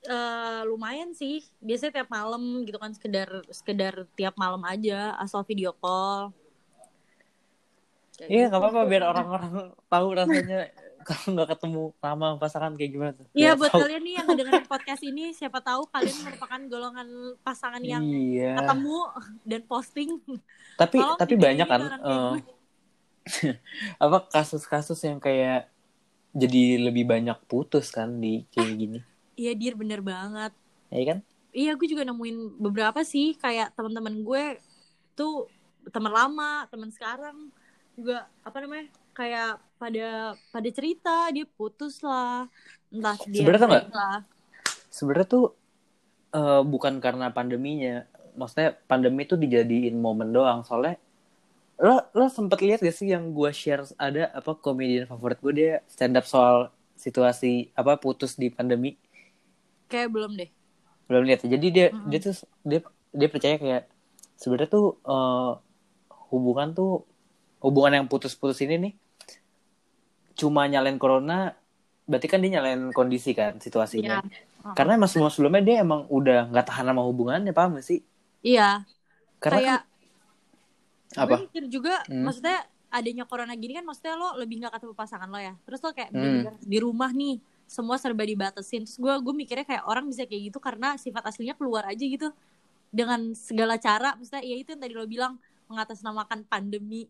[0.00, 1.44] Eh, lumayan sih.
[1.60, 6.32] Biasanya tiap malam gitu kan sekedar sekedar tiap malam aja asal video call
[8.28, 8.50] iya gitu.
[8.52, 9.52] nggak apa-apa biar orang-orang
[9.88, 10.60] tahu rasanya
[11.08, 13.26] kalau nggak ketemu lama pasangan kayak gimana tuh.
[13.32, 13.80] Iya buat tahu.
[13.82, 17.08] kalian nih yang mendengarkan podcast ini siapa tahu kalian merupakan golongan
[17.40, 18.60] pasangan yang iya.
[18.60, 18.98] ketemu
[19.48, 20.10] dan posting.
[20.76, 22.42] Tapi Tolong tapi banyak kan gue.
[24.04, 25.68] apa kasus-kasus yang kayak
[26.30, 28.98] jadi lebih banyak putus kan di kayak gini.
[29.40, 30.52] Iya dir bener banget.
[30.92, 31.18] Ya kan?
[31.50, 34.44] Iya gue juga nemuin beberapa sih kayak teman-teman gue
[35.16, 35.48] tuh
[35.88, 37.50] teman lama teman sekarang
[38.00, 38.16] juga
[38.48, 38.86] apa namanya
[39.18, 39.48] kayak
[39.80, 40.06] pada
[40.54, 42.48] pada cerita dia putus lah
[42.94, 43.84] entah dia Sebenarnya tau nggak?
[43.84, 44.18] break lah.
[44.90, 45.44] sebenarnya tuh
[46.34, 48.06] eh, bukan karena pandeminya
[48.38, 50.96] maksudnya pandemi tuh dijadiin momen doang soalnya
[51.80, 55.72] lo lo sempet lihat gak sih yang gue share ada apa komedian favorit gue dia
[55.88, 56.56] stand up soal
[57.04, 58.90] situasi apa putus di pandemi?
[59.90, 60.50] Kayak belum deh.
[61.08, 61.40] Belum lihat.
[61.44, 62.08] Jadi dia Mm-mm.
[62.10, 63.82] dia tuh dia dia percaya kayak
[64.38, 65.50] sebenarnya tuh eh,
[66.30, 66.90] hubungan tuh
[67.60, 68.92] hubungan yang putus-putus ini nih
[70.34, 71.52] cuma nyalain corona
[72.08, 74.24] berarti kan dia nyalain kondisi kan situasinya.
[74.24, 74.40] Iya.
[74.66, 74.74] Oh.
[74.74, 78.00] Karena emang sebelum sebelumnya dia emang udah nggak tahan sama hubungannya paham gak sih?
[78.42, 78.82] Iya.
[79.38, 79.80] Karena Kayak
[81.14, 81.36] kan, apa?
[81.36, 82.24] gue mikir juga, Hmm.
[82.26, 82.58] maksudnya
[82.90, 85.54] adanya corona gini kan maksudnya lo lebih nggak ketemu pasangan lo ya.
[85.64, 86.56] Terus lo kayak Hmm.
[86.58, 88.82] di rumah nih, semua serba dibatasin.
[88.84, 92.34] Terus gue gue mikirnya kayak orang bisa kayak gitu karena sifat aslinya keluar aja gitu
[92.90, 94.18] dengan segala cara.
[94.18, 95.38] Maksudnya ya itu yang tadi lo bilang
[95.70, 97.06] mengatasnamakan pandemi.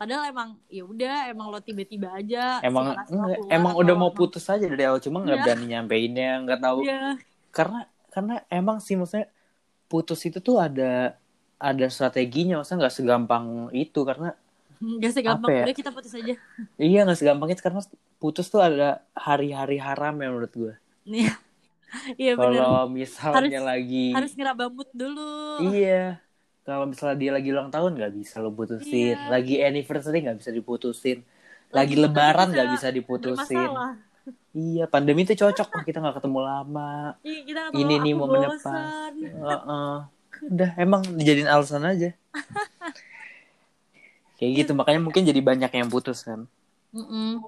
[0.00, 2.56] Padahal emang ya udah emang lo tiba-tiba aja.
[2.60, 5.44] Emang enggak, keluar emang udah mau putus aja dari awal cuma nggak Iya.
[5.44, 7.20] berani nyampeinnya nggak tahu Iya.
[7.50, 9.28] karena karena emang sih maksudnya
[9.86, 11.20] putus itu tuh ada
[11.54, 14.32] ada strateginya maksudnya nggak segampang itu karena
[14.80, 15.64] Gak segampang ya?
[15.68, 16.32] udah kita putus aja.
[16.80, 17.84] iya nggak segampang itu karena
[18.16, 21.36] putus tuh ada hari-hari haram ya menurut gue Iya.
[22.16, 25.58] Iya kalau misalnya lagi Harus ngerabamut dulu.
[25.68, 26.22] iya
[26.70, 29.26] kalau misalnya dia lagi ulang tahun nggak bisa lo putusin Iya.
[29.26, 31.18] lagi anniversary nggak bisa diputusin
[31.68, 33.92] lagi Lagi lebaran nggak bisa diputusin Bermasalah.
[34.52, 38.20] iya pandemi tuh cocok oh, kita nggak ketemu lama Iya, kita nggak Ini nih aku
[38.20, 38.62] momen bosan.
[38.62, 39.12] pas.
[39.18, 39.94] Heeh.
[40.46, 42.10] Udah emang dijadiin alasan aja.
[44.36, 46.46] Kayak gitu makanya mungkin jadi banyak yang putus kan.
[46.90, 47.40] Mm-mm.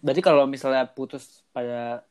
[0.00, 2.02] Berarti kalau misalnya putus pada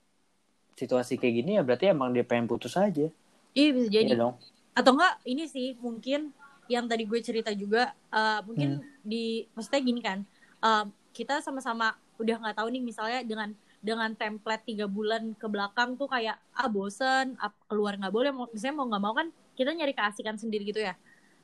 [0.75, 3.07] situasi kayak gini ya berarti emang dia pengen putus aja.
[3.51, 4.07] Iya bisa jadi.
[4.07, 4.33] Iya dong.
[4.71, 6.31] Atau enggak ini sih mungkin
[6.71, 7.81] yang tadi gue cerita juga
[8.11, 8.85] eh, mungkin Hmm.
[9.03, 10.19] di maksudnya gini kan
[10.65, 11.87] eh, kita sama-sama
[12.21, 13.49] udah nggak tahu nih misalnya dengan
[13.81, 18.45] dengan template tiga bulan ke belakang tuh kayak ah bosen ap- keluar nggak boleh mau
[18.53, 20.93] misalnya mau nggak mau kan kita nyari keasikan sendiri gitu ya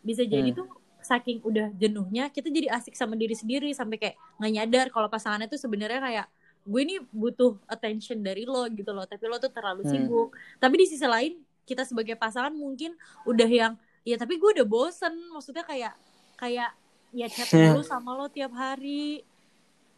[0.05, 0.57] bisa jadi Hmm.
[0.63, 0.67] tuh
[1.01, 5.47] saking udah jenuhnya kita jadi asik sama diri sendiri sampai kayak nggak nyadar kalau pasangannya
[5.47, 6.25] tuh sebenarnya kayak
[6.67, 9.91] gue ini butuh attention dari lo gitu loh tapi lo tuh terlalu Hmm.
[9.91, 13.73] sibuk tapi di sisi lain kita sebagai pasangan mungkin udah yang
[14.07, 15.91] ya tapi gue udah bosen maksudnya kayak
[16.35, 16.71] kayak
[17.11, 17.75] ya chat Hmm.
[17.75, 19.19] dulu sama lo tiap hari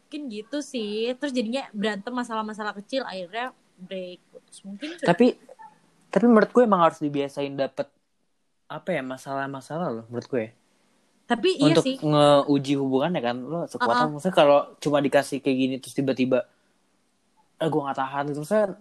[0.02, 5.38] mungkin gitu sih terus jadinya berantem masalah-masalah kecil akhirnya break putus mungkin Tapi
[6.10, 7.86] tapi menurut gue emang harus dibiasain dapet
[8.66, 10.46] apa ya masalah-masalah loh menurut gue.
[11.24, 14.02] tapi iya Untuk sih ngeuji hubungannya kan lo sekuat Uh-uh.
[14.02, 14.12] apa.
[14.12, 16.42] maksudnya kalau cuma dikasih kayak gini terus tiba-tiba
[17.56, 18.74] eh gue gak tahan itu maksudnya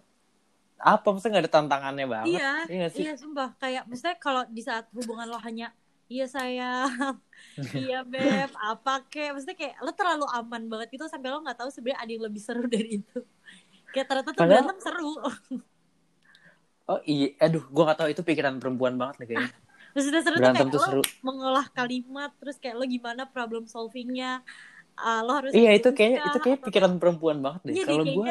[0.80, 1.06] apa?
[1.06, 2.39] Maksudnya gak ada tantangannya banget?
[2.39, 3.02] Iya Iya sih?
[3.04, 3.54] iya sumpah.
[3.56, 5.70] Kayak maksudnya kalau di saat hubungan lo hanya
[6.08, 7.20] iya sayang.
[7.76, 8.50] Iya beb.
[8.56, 9.32] Apa kek?
[9.32, 12.42] Maksudnya kayak lo terlalu aman banget gitu sampai lo nggak tahu sebenarnya ada yang lebih
[12.42, 13.20] seru dari itu.
[13.89, 15.13] Kayak ternyata tuh Padahal- berantem seru.
[16.86, 18.10] Oh iya, aduh, gue gak tahu.
[18.10, 19.54] Itu pikiran perempuan banget nih kayaknya.
[19.94, 21.02] maksudnya seru Berantem tuh tuh kayak seru.
[21.02, 24.42] lo mengolah kalimat terus kayak lo gimana problem solvingnya.
[24.94, 27.74] Ah, lo harus Iya itu kayaknya itu kayak pikiran perempuan banget deh.
[27.74, 28.26] Iya Kalau gue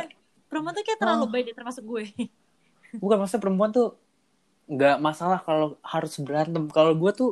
[0.49, 1.31] perempuan tuh kayak terlalu Oh.
[1.31, 2.05] baik termasuk gue.
[3.03, 3.89] Bukan maksudnya perempuan tuh
[4.67, 6.69] nggak masalah kalau harus berantem.
[6.69, 7.31] Kalau gue tuh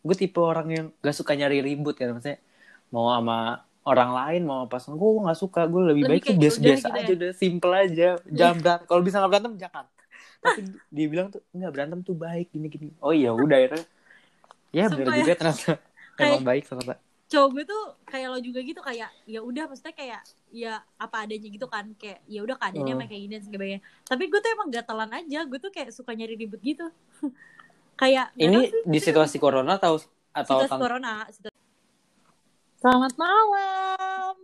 [0.00, 2.38] gue tipe orang yang gak suka nyari ribut kan maksudnya
[2.88, 5.60] mau sama orang lain mau sama pasangan gue nggak suka.
[5.66, 7.00] Gue lebih, Lebih baik tuh kayak biasa yaudah biasa gitu ya.
[7.00, 8.08] aja udah simple aja.
[8.28, 8.86] Jangan berantem.
[8.86, 9.84] Kalau bisa nggak berantem jangan.
[10.38, 10.60] Tapi
[10.94, 12.88] dia bilang tuh nggak berantem tuh baik gini gini.
[12.98, 13.84] Oh iya udah akhirnya.
[14.68, 15.20] Ya bener Sumpah ya.
[15.20, 15.70] juga ternyata
[16.18, 16.94] emang baik ternyata
[17.28, 21.44] cowok gue tuh kayak lo juga gitu kayak ya udah maksudnya kayak ya apa adanya
[21.46, 22.96] gitu kan kayak ya udah keadaannya Hmm.
[22.96, 26.10] emang kayak gini dan sebagainya tapi gue tuh emang gatalan aja gue tuh kayak suka
[26.10, 26.88] nyari ribut gitu
[28.00, 31.52] kayak ini sih, di situasi corona atau atau situasi corona situ-
[32.78, 34.34] selamat malam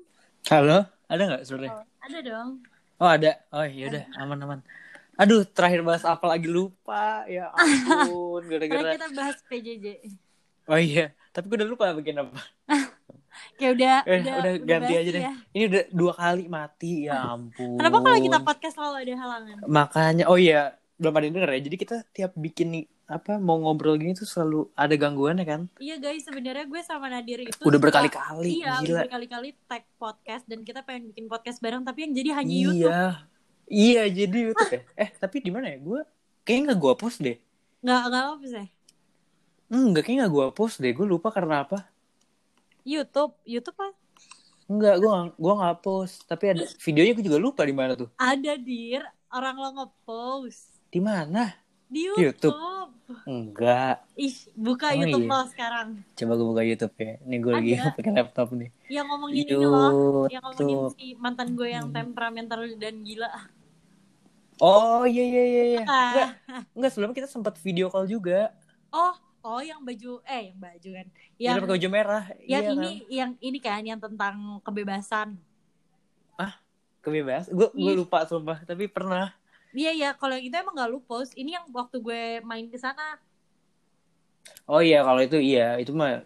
[0.44, 2.50] halo ada nggak sebenarnya ada dong
[2.94, 3.42] Oh ada.
[3.50, 4.60] Oh iya udah aman aman.
[5.16, 8.94] Aduh terakhir bahas apa lagi lupa ya ampun gara-gara.
[8.94, 9.86] kita bahas PJJ
[10.64, 11.12] Oh iya.
[11.30, 12.40] Tapi gue udah lupa bikin apa.
[13.58, 15.22] kayak udah Eh udah, ganti basi aja deh.
[15.22, 15.32] ya.
[15.52, 17.76] Ini udah dua kali mati ya ampun.
[17.76, 21.60] kenapa kalau kita podcast selalu ada halangan Makanya oh iya belum ada yang denger ya.
[21.66, 25.60] Jadi kita tiap bikin nih apa mau ngobrol gini tuh selalu ada gangguannya kan.
[25.76, 29.00] Iya guys, sebenarnya gue sama Nadir itu Udah berkali-kali Iya, udah gila.
[29.04, 32.88] berkali-kali tag podcast dan kita pengen bikin podcast bareng tapi yang jadi hanya YouTube.
[32.88, 33.04] Iya.
[33.64, 34.82] Iya jadi YouTube ya.
[34.96, 35.76] Eh tapi di mana ya?
[35.76, 36.00] Gue
[36.42, 37.36] kayaknya nggak gue post deh.
[37.84, 38.66] Nggak nggak apa sih.
[39.66, 40.90] Enggak kayaknya nggak gue post deh.
[40.90, 41.88] Gue lupa karena apa.
[42.82, 43.92] YouTube, YouTube kan
[44.64, 46.24] Enggak, gue gak, gua gak post.
[46.24, 48.08] Tapi ada videonya gue juga lupa di mana tuh.
[48.14, 51.52] ada dir orang lo ngepost Di mana?
[51.84, 52.48] di YouTube.
[52.50, 52.90] YouTube.
[53.22, 54.02] Enggak.
[54.16, 55.30] Ih, buka Oh, YouTube iya.
[55.30, 55.88] lo sekarang.
[56.10, 57.12] Coba gue buka YouTube ya.
[57.20, 58.70] Ini gue lagi pakai laptop nih.
[58.88, 59.92] Yang ngomongin ini loh,
[60.26, 61.94] yang ngomongin si mantan gue yang Hmm.
[61.94, 63.30] temperamental dan gila.
[64.56, 65.62] Oh iya iya iya.
[65.68, 65.82] iya.
[65.84, 65.92] Ah.
[66.08, 66.28] Enggak,
[66.72, 68.50] enggak sebelumnya kita sempat video call juga.
[68.88, 69.12] Oh,
[69.44, 71.06] oh yang baju eh yang baju kan.
[71.36, 72.24] Yang Yang pakai baju merah.
[72.40, 73.12] yang iya ini kan?
[73.12, 75.38] yang ini kan yang tentang kebebasan.
[77.04, 77.52] Kebebas.
[77.52, 77.96] Gue gue Ih.
[78.00, 79.36] lupa sumpah, tapi pernah.
[79.76, 81.36] Iya iya, kalau yang itu emang gak lu post.
[81.36, 83.20] Ini yang waktu gue main ke sana.
[84.64, 86.24] Oh iya, kalau itu iya, itu mah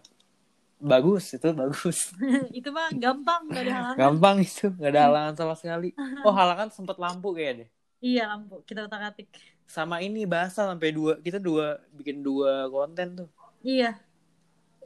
[0.79, 2.15] bagus, itu bagus.
[2.55, 3.97] itu mah gampang gak ada halangan.
[3.99, 5.91] Gampang itu, nggak ada halangan sama sekali.
[6.23, 7.69] Oh, halangan sempet lampu kayak deh.
[7.99, 9.27] Iya lampu, kita utak atik.
[9.69, 13.29] Sama ini bahasa sampai dua, kita dua bikin dua konten tuh.
[13.61, 14.01] Iya.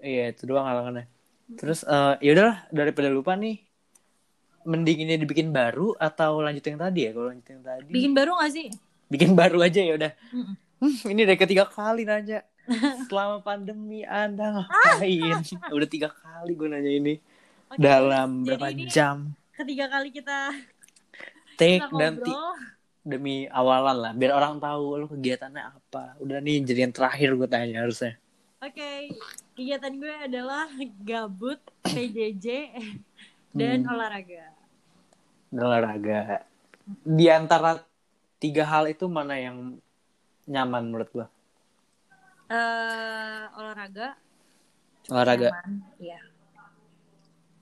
[0.04, 1.08] Iya, itu doang halangannya.
[1.56, 3.64] Terus eh ya udahlah daripada lupa nih.
[4.68, 7.12] Mending ini dibikin baru atau lanjut yang tadi ya?
[7.16, 7.92] Kalau lanjut yang tadi.
[7.92, 8.68] Bikin baru gak sih?
[9.14, 10.12] bikin baru aja ya udah.
[10.34, 12.42] Hmm, ini udah ketiga kali nanya.
[13.06, 15.46] Selama pandemi Anda ngapain?
[15.78, 17.14] udah tiga kali gue nanya ini.
[17.70, 19.38] Oke, Dalam berapa ini jam?
[19.54, 20.50] Ketiga kali kita,
[21.62, 22.14] Take kita dan.
[23.04, 24.12] Demi awalan lah.
[24.16, 26.16] Biar orang tahu lu kegiatannya apa.
[26.24, 28.16] Udah nih jadi yang terakhir gue tanya harusnya.
[28.64, 29.12] Oke,
[29.54, 30.72] kegiatan gue adalah
[31.04, 32.72] gabut, PJJ,
[33.52, 33.92] dan Hmm.
[33.92, 34.56] olahraga.
[35.52, 36.48] Olahraga.
[37.04, 37.84] Di antara
[38.40, 39.78] tiga hal itu mana yang
[40.46, 41.28] nyaman menurut gue?
[42.48, 44.14] eh olahraga.
[45.10, 45.50] Olahraga.
[45.98, 46.20] Iya.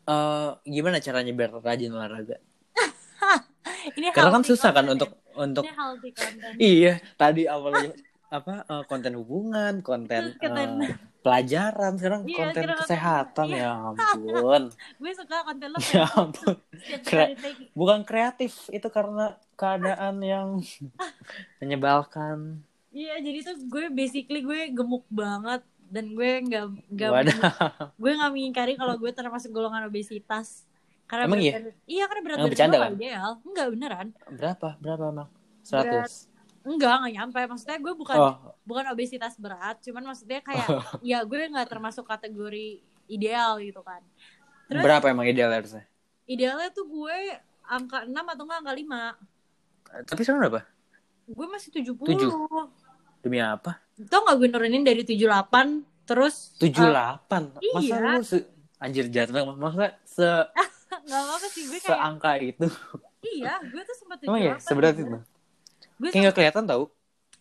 [0.04, 2.38] Eh, gimana caranya biar rajin olahraga?
[3.98, 5.21] Ini Karena kan susah kan untuk ya.
[5.36, 6.56] Untuk Ini healthy content.
[6.58, 7.92] iya tadi awalnya
[8.32, 13.76] apa eh, konten hubungan, konten eh, pelajaran, sekarang Iya, konten kesehatan iya.
[13.76, 14.62] ya ampun.
[15.04, 16.56] gue suka konten lo ya ampun.
[17.04, 17.28] Keren.
[17.28, 17.64] kali take.
[17.76, 20.64] Bukan kreatif, itu karena keadaan yang
[21.60, 22.64] menyebalkan.
[22.92, 27.12] Iya, jadi tuh gue basically gue gemuk banget dan gue nggak nggak
[28.00, 30.64] gue nggak mengingkari kalau gue termasuk golongan obesitas.
[31.12, 31.60] Karena Emang berat iya?
[31.92, 32.94] iya karena berat badan bercanda gue kan?
[32.96, 33.32] ideal.
[33.44, 34.08] Enggak beneran.
[34.32, 34.70] Berapa?
[34.80, 35.30] Berapa emang?
[35.68, 36.08] Berat.
[36.08, 36.72] 100.
[36.72, 37.40] Enggak, nggak nyampe.
[37.52, 40.68] Maksudnya gue bukan Oh, bukan obesitas berat, cuman maksudnya kayak
[41.12, 42.80] ya gue nggak termasuk kategori
[43.12, 44.00] ideal gitu kan.
[44.72, 45.84] Terus berapa emang ideal harusnya?
[46.32, 47.18] idealnya tuh gue
[47.68, 48.74] angka 6 atau enggak angka
[50.00, 50.08] 5.
[50.08, 50.62] Tapi sekarang berapa?
[51.28, 52.08] Gue masih 70.
[52.08, 52.32] Tujuh.
[53.20, 53.84] Demi apa?
[54.08, 57.60] Tau gak gue nurunin dari 78 terus 78.
[57.76, 58.00] Masa iya.
[58.00, 58.48] lu se...
[58.82, 60.26] Anjir jatuh masa se
[61.04, 62.68] nggak apa sih gue kayak seangka itu.
[63.24, 65.18] iya gue tuh sempat 78 Emang ya seberat itu.
[65.96, 66.90] gue Kayak kelihatan tau.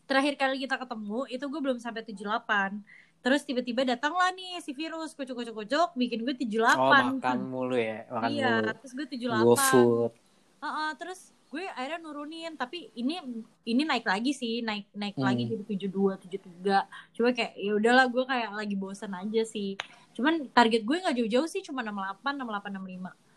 [0.03, 2.83] terakhir kali kita ketemu itu gue belum sampai 78
[3.21, 8.29] terus tiba-tiba datanglah nih si virus kucuk-kucuk-kucuk bikin gue 78 Oh makan mulu ya, makan
[8.29, 8.73] iya mulu.
[8.75, 10.13] terus gue 78 Go food.
[10.59, 13.19] Heeh, terus gue akhirnya nurunin tapi ini
[13.65, 15.27] ini naik lagi sih naik naik Hmm.
[15.27, 19.75] lagi jadi 72 73 cuma kayak ya udahlah gue kayak lagi bosan aja sih
[20.13, 23.30] cuman target gue nggak jauh-jauh sih cuma 68 68 65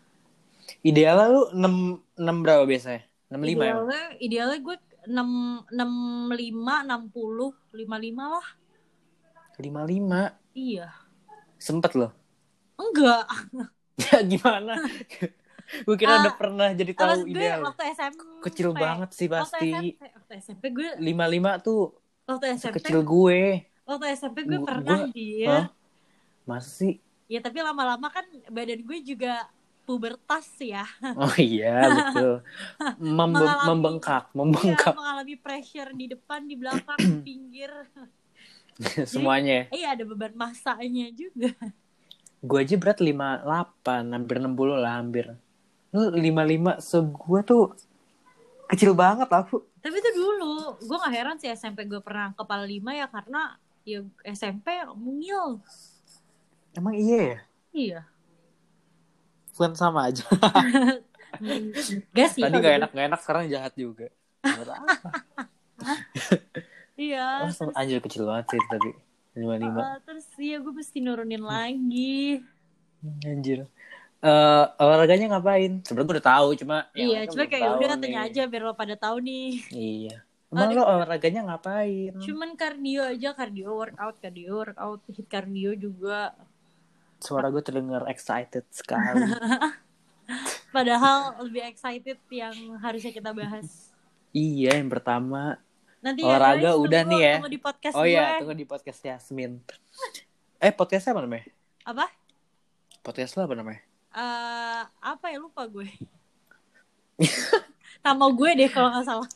[0.80, 1.64] Idealnya lu 6
[2.16, 3.02] 6 berapa biasanya?
[3.28, 3.50] 65 ya?
[3.50, 6.30] idealnya idealnya gue 6 65
[6.86, 8.46] 60 55 lah
[9.54, 10.34] 55.
[10.54, 10.88] iya
[11.56, 12.12] Sempet loh.
[12.74, 13.24] enggak
[14.04, 14.74] Ya gimana?
[15.86, 17.62] gue kira Ah, udah pernah jadi tahu gue ideal.
[17.64, 19.68] waktu SMP Kecil banget sih waktu pasti.
[19.70, 21.08] SMP, waktu SMP gue 55
[21.62, 21.82] tuh
[22.24, 23.40] waktu SMP kecil gue.
[23.84, 25.66] waktu SMP gue Gu- pernah gua- dia Hah?
[26.44, 27.00] Masa sih?
[27.24, 29.48] ya tapi lama-lama kan badan gue juga
[29.84, 30.84] pubertas ya
[31.22, 32.32] Oh iya, betul.
[32.98, 37.70] Membe- Mengalami- membengkak, membengkak mengalami pressure di depan, di belakang, di pinggir.
[39.06, 39.70] semuanya.
[39.70, 41.54] Iya, ada beban masanya juga.
[42.42, 43.46] Gue aja berat 58,
[44.10, 45.30] hampir 60 lah hampir.
[45.94, 47.64] Lu 55 se gue tuh
[48.66, 49.62] kecil banget aku.
[49.78, 53.54] Tapi itu dulu, gue gak heran sih SMP gue pernah kepala lima ya karena
[53.86, 55.60] ya SMP mungil.
[56.74, 57.38] Emang iya ya?
[57.70, 58.00] Iya.
[59.54, 60.26] Bukan sama aja.
[62.14, 62.42] Gak sih.
[62.42, 62.78] Tadi gak dulu.
[62.82, 64.10] enak gak enak sekarang jahat juga.
[66.94, 67.42] Iya.
[67.42, 68.90] Oh, terus, anjir kecil banget sih tapi
[69.34, 69.66] 55.
[69.66, 72.38] uh, terus iya gue mesti nurunin lagi.
[73.26, 73.66] Anjir.
[74.22, 75.82] Eh olahraganya ngapain?
[75.82, 78.28] Sebenarnya gue udah tahu cuma yang iya, kan cuma kayak tahu udah tanya nih.
[78.30, 79.48] aja biar lo pada tahu nih.
[79.74, 80.16] Iya.
[80.54, 80.78] Emang Aduh.
[80.78, 82.14] lo olahraganya ngapain?
[82.22, 86.30] Cuman kardio aja, kardio workout, kardio workout, hit kardio juga.
[87.18, 89.24] Suara gue terdengar excited sekali.
[90.74, 93.92] Padahal lebih excited yang harusnya kita bahas.
[94.30, 95.60] iya, yang pertama.
[96.00, 97.34] Nanti Olahraga guys, udah tunggu- nih ya.
[97.38, 99.52] Tunggu di podcast Oh iya, tunggu di podcast Yasmin.
[100.58, 101.46] Eh, podcastnya apa namanya?
[101.84, 102.06] Apa?
[103.00, 103.80] Podcast lo apa namanya?
[104.12, 105.88] Eh, apa ya lupa gue.
[108.04, 109.28] Nama gue deh kalau nggak salah.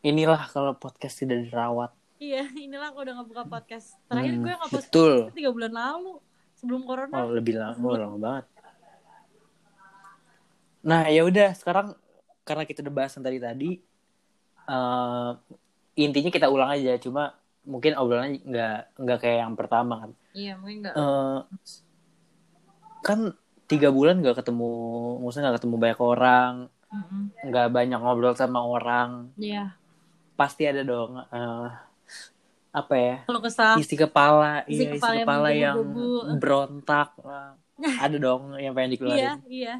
[0.00, 1.90] Inilah kalau podcast tidak dirawat.
[2.18, 3.98] Iya, inilah aku udah nggak buka podcast.
[4.06, 6.12] Terakhir Hmm, gue nggak podcast tiga bulan lalu
[6.58, 7.14] sebelum corona.
[7.16, 8.44] Oh, lebih lama, oh, lama banget.
[10.80, 11.94] Nah, ya udah sekarang
[12.42, 13.70] karena kita udah bahas yang tadi tadi
[14.68, 15.30] eh
[15.96, 20.84] intinya kita ulang aja cuma mungkin obrolannya nggak nggak kayak yang pertama kan Iya, mungkin
[20.84, 20.94] nggak.
[20.96, 21.38] Eh,
[23.00, 23.18] kan
[23.64, 24.70] tiga bulan nggak ketemu
[25.20, 26.54] maksudnya nggak ketemu banyak orang
[27.44, 29.76] nggak banyak ngobrol sama orang Iya.
[30.36, 31.68] pasti ada dong eh,
[32.70, 33.74] apa ya Kalau kesah.
[33.76, 36.36] isi kepala Isi iya kepala isi yang kepala yang menggebu-gebu.
[36.38, 39.74] berontak Wah, ada dong yang pengen Iya, dikeluarin iya.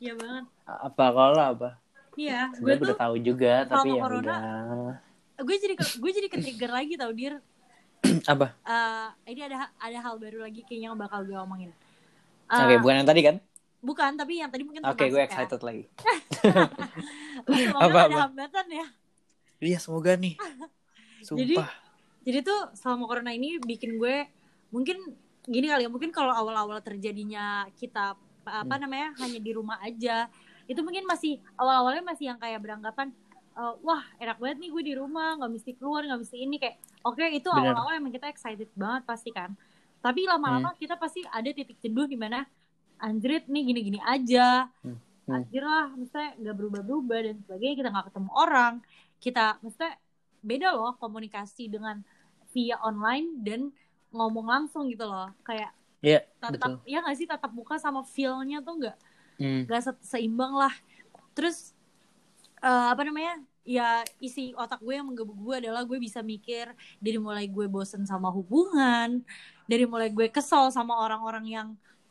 [0.00, 0.44] Iya banget.
[0.64, 1.70] apa kalau apa
[2.14, 4.38] Iya, gue tuh udah tahu juga tapi ya corona- udah
[5.40, 7.34] gue jadi ke- gue jadi ke-trigger lagi tau dir.
[8.32, 11.72] apa Eh, ini ada ada hal baru lagi kayaknya yang bakal gue omongin.
[12.46, 13.36] Eh, oke bukan yang tadi kan
[13.80, 15.26] bukan, tapi yang tadi mungkin oke gue termasuk ya.
[15.26, 15.84] excited lagi
[17.48, 18.20] Semoga Apa, ada apa?
[18.28, 18.86] hambatan ya.
[19.60, 20.36] iya semoga nih
[21.26, 21.56] sumpah Jadi
[22.22, 24.28] tuh selama corona ini bikin gue
[24.70, 24.96] mungkin
[25.44, 28.80] gini kali ya, mungkin kalau awal-awal terjadinya kita apa Hmm.
[28.82, 30.26] namanya hanya di rumah aja,
[30.64, 33.10] itu mungkin masih awal-awalnya masih yang kayak beranggapan
[33.50, 36.76] eh, wah enak banget nih gue di rumah nggak mesti keluar nggak mesti ini kayak
[37.02, 37.74] oke itu Bener.
[37.74, 39.52] awal-awal emang kita excited banget pasti kan
[40.00, 42.46] tapi lama-lama kita pasti ada titik jenuh di mana
[42.96, 44.96] anjrit nih gini-gini aja Hmm.
[45.26, 45.34] Hmm.
[45.36, 48.72] anjir lah maksudnya nggak berubah-berubah dan sebagainya kita nggak ketemu orang
[49.18, 49.92] kita maksudnya
[50.40, 52.00] beda loh komunikasi dengan
[52.50, 53.60] via online dan
[54.10, 55.30] ngomong langsung gitu loh.
[55.46, 56.90] Kayak iya tatap betul.
[56.90, 57.26] ya nggak sih?
[57.28, 58.96] Tatap muka sama feel-nya tuh nggak
[59.40, 59.64] Hmm.
[59.64, 60.72] nggak se- seimbang lah.
[61.32, 61.72] Terus
[62.60, 63.40] eh, apa namanya?
[63.64, 68.02] Ya isi otak gue yang menggebu gue adalah gue bisa mikir dari mulai gue bosen
[68.04, 69.20] sama hubungan
[69.64, 71.68] dari mulai gue kesel sama orang-orang yang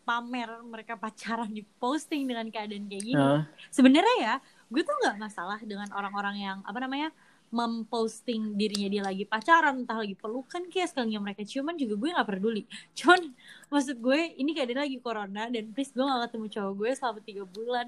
[0.07, 3.13] pamer mereka pacaran di posting dengan keadaan kayak gini.
[3.17, 4.35] Nah, sebenarnya ya
[4.69, 7.09] gue tuh nggak masalah dengan orang-orang yang apa namanya
[7.49, 11.41] memposting dirinya dia lagi pacaran entah lagi pelukan kayak sekalinya mereka.
[11.41, 12.63] Ciuman juga gue nggak peduli.
[12.97, 13.33] Cuman
[13.73, 17.43] maksud gue ini keadaan lagi corona dan please gue gak ketemu cowok gue selama tiga
[17.49, 17.87] bulan.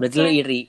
[0.00, 0.62] Berarti lo iri?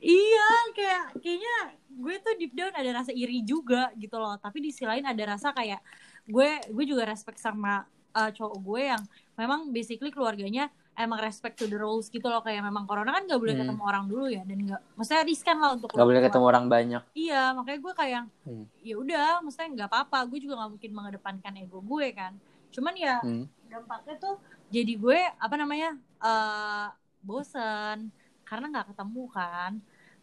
[0.00, 1.56] Iya kayak kayaknya
[1.92, 4.38] gue tuh deep down ada rasa iri juga gitu loh.
[4.40, 5.82] Tapi di sisi lain ada rasa kayak
[6.24, 9.02] gue gue juga respect sama uh, cowok gue yang
[9.36, 13.40] memang basically keluarganya emang respect to the rules gitu loh kayak memang corona kan gak
[13.40, 13.62] boleh Hmm.
[13.66, 17.02] ketemu orang dulu ya dan nggak maksudnya riskan lah untuk nggak boleh ketemu orang banyak
[17.14, 18.64] iya makanya gue kayak Hmm.
[18.80, 22.32] ya udah maksudnya nggak apa-apa gue juga nggak mungkin mengedepankan ego gue kan
[22.70, 23.46] cuman ya Hmm.
[23.70, 24.34] dampaknya tuh
[24.70, 26.86] jadi gue apa namanya eh
[27.20, 28.08] bosen
[28.44, 29.72] karena nggak ketemu kan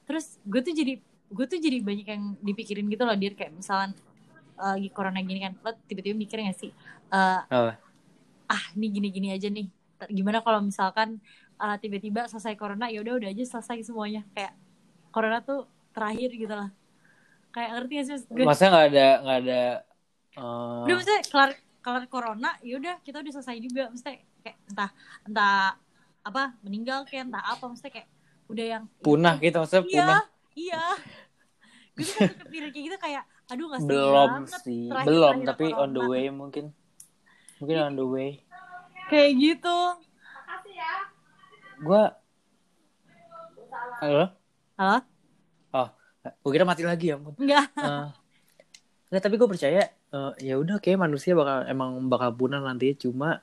[0.04, 0.94] terus gue tuh jadi
[1.28, 3.92] gue tuh jadi banyak yang dipikirin gitu loh dir kayak misalnya
[4.58, 6.72] eh, lagi corona gini kan lo tiba-tiba mikir gak sih
[7.12, 7.76] eh, Apa?
[8.48, 9.68] ah ini gini-gini aja nih
[10.06, 11.18] gimana kalau misalkan
[11.58, 14.22] eh, tiba-tiba selesai corona ya udah udah aja selesai semuanya.
[14.38, 14.54] Kayak
[15.10, 16.70] corona tuh terakhir gitu lah.
[17.50, 19.62] Kayak ngerti gak sih gue maksudnya nggak ada nggak ada
[20.38, 23.90] eh, udah maksudnya kelar kelar corona yaudah kita udah selesai juga.
[23.90, 24.90] Maksudnya kayak entah
[25.26, 25.62] entah
[26.22, 28.10] apa meninggal kayak entah apa maksudnya kayak
[28.48, 30.24] udah yang punah gitu maksudnya iya punah.
[30.54, 30.84] iya.
[31.98, 35.66] Gue tuh kayak kepikiran kayak gitu kayak aduh nggak sedih belum sih belum terakhir tapi
[35.74, 36.66] on the way mungkin.
[37.58, 38.30] Mungkin on the way
[39.08, 39.80] kayak gitu.
[41.84, 42.04] Gue
[44.02, 44.26] halo?
[44.78, 45.00] Halo?
[45.74, 45.90] Oh
[46.28, 47.36] gue kira mati lagi ya ampun.
[47.40, 47.72] Enggak.
[47.76, 48.08] Eh,
[49.08, 53.40] nggak tapi gue percaya eh, ya udah kayak manusia bakal emang bakal punah nanti cuma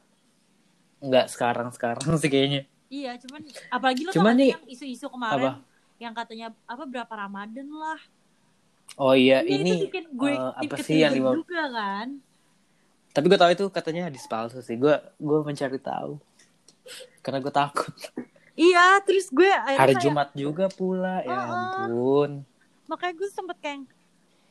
[1.01, 2.69] nggak sekarang sekarang sih kayaknya.
[2.93, 3.41] Iya cuman
[3.73, 5.65] apalagi lo Cuman nih, yang isu-isu kemarin apa?
[5.99, 8.01] yang katanya apa berapa ramadan lah.
[9.01, 12.09] Oh iya ini itu bikin gue eh, apa sih yang lima juga kan
[13.15, 14.75] tapi gue tahu itu katanya hadis palsu sih.
[14.75, 16.19] Gue gue mencari tahu.
[17.23, 17.95] Karena gue takut.
[18.55, 21.23] Iya terus gue hari kayak- Jumat juga pula.
[21.23, 21.47] Ya Heeh.
[21.49, 22.31] ampun.
[22.85, 23.87] Makanya gue sempet kayak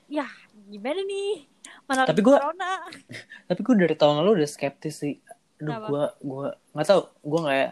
[0.08, 0.28] ya
[0.68, 1.44] gimana nih?
[1.84, 2.88] Mana Tapi gue- corona?
[3.52, 5.20] Tapi gue dari tahun lalu udah skeptis sih.
[5.60, 7.02] Aduh gue gue nggak tahu.
[7.22, 7.70] Gue nggak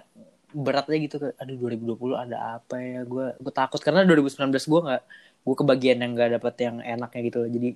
[0.51, 3.07] beratnya gitu ke aduh 2020 ada apa ya?
[3.07, 3.79] Gue gue takut.
[3.79, 5.03] Karena 2019 gue nggak
[5.41, 7.69] gue kebagian yang nggak dapet yang enaknya gitu jadi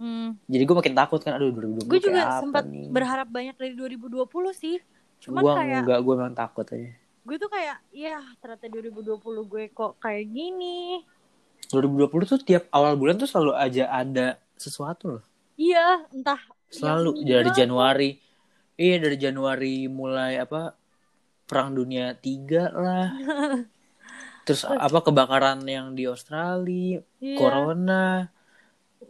[0.00, 0.28] hmm.
[0.48, 2.88] jadi gue makin takut kan aduh 2020 gue juga sempat nih?
[2.90, 4.76] berharap banyak dari 2020 sih.
[5.24, 6.92] Cuman gue kayak enggak gue memang takut aja.
[7.24, 11.00] Gue tuh kayak ya ternyata 2020 gue kok kayak gini.
[11.72, 15.24] 2020 tuh tiap awal bulan tuh selalu aja ada sesuatu loh.
[15.56, 18.10] Iya entah selalu yang dari Januari.
[18.74, 20.74] Iya dari Januari mulai apa
[21.46, 23.08] perang dunia tiga lah.
[24.44, 27.38] Terus apa kebakaran yang di Australia iya.
[27.40, 28.28] corona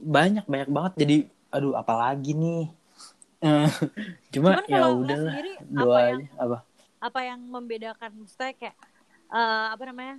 [0.00, 0.92] banyak banyak banget.
[1.00, 1.16] Jadi
[1.54, 2.64] aduh apalagi nih?
[3.44, 3.68] Eh,
[4.32, 6.24] cuma Cuman ya udahlah apa doa aja.
[6.40, 6.58] Apa?
[7.04, 8.10] apa yang membedakan?
[8.16, 8.76] Maksudnya kayak
[9.28, 10.16] eh, apa namanya?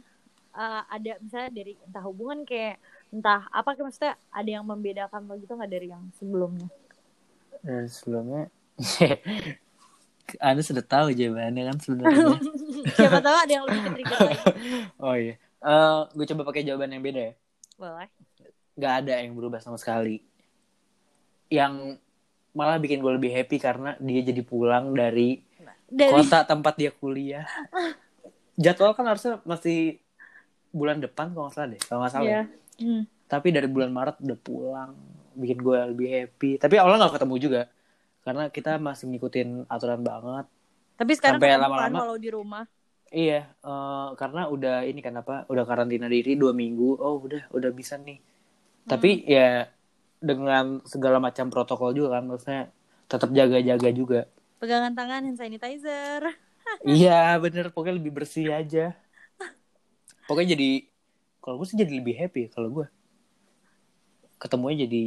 [0.56, 2.80] Eh, ada misalnya dari entah hubungan kayak
[3.12, 6.68] entah apa kayak maksudnya ada yang membedakan lo gitu nggak dari yang sebelumnya?
[7.66, 8.44] Dari sebelumnya
[10.42, 12.38] anda sudah tahu jawabannya kan sebenarnya.
[12.98, 14.48] Siapa tahu ada yang lebih trigger lagi.
[14.98, 15.36] Oh iya.
[15.66, 17.34] Eh, gue coba pakai jawaban yang beda ya.
[17.78, 18.10] Boleh
[18.76, 20.20] nggak ada yang berubah sama sekali
[21.48, 21.96] yang
[22.52, 25.40] malah bikin gue lebih happy karena dia jadi pulang dari
[25.86, 27.46] dari kota tempat dia kuliah
[28.56, 30.00] jadwal kan harusnya masih
[30.70, 32.36] bulan depan kalau nggak salah deh kalau nggak salah Iya.
[32.36, 32.44] ya.
[32.78, 33.04] Hmm.
[33.26, 34.92] tapi dari bulan Maret udah pulang
[35.34, 37.62] bikin gue lebih happy tapi awalnya nggak ketemu juga
[38.22, 40.46] karena kita masih ngikutin aturan banget
[40.96, 42.64] Tapi sekarang Sampai kan lama-lama- kalau di rumah.
[43.10, 47.72] iya eh, karena udah ini kan apa udah karantina diri dua minggu oh udah udah
[47.72, 48.16] bisa nih
[48.86, 49.70] tapi ya
[50.22, 52.64] dengan segala macam protokol juga kan maksudnya
[53.06, 54.22] tetap jaga-jaga juga
[54.56, 56.22] Pegangan tangan hand sanitizer.
[56.88, 58.96] iya bener pokoknya lebih bersih aja
[60.26, 60.70] pokoknya jadi
[61.38, 62.86] kalau gue sih jadi lebih happy kalau gue
[64.42, 65.06] ketemunya jadi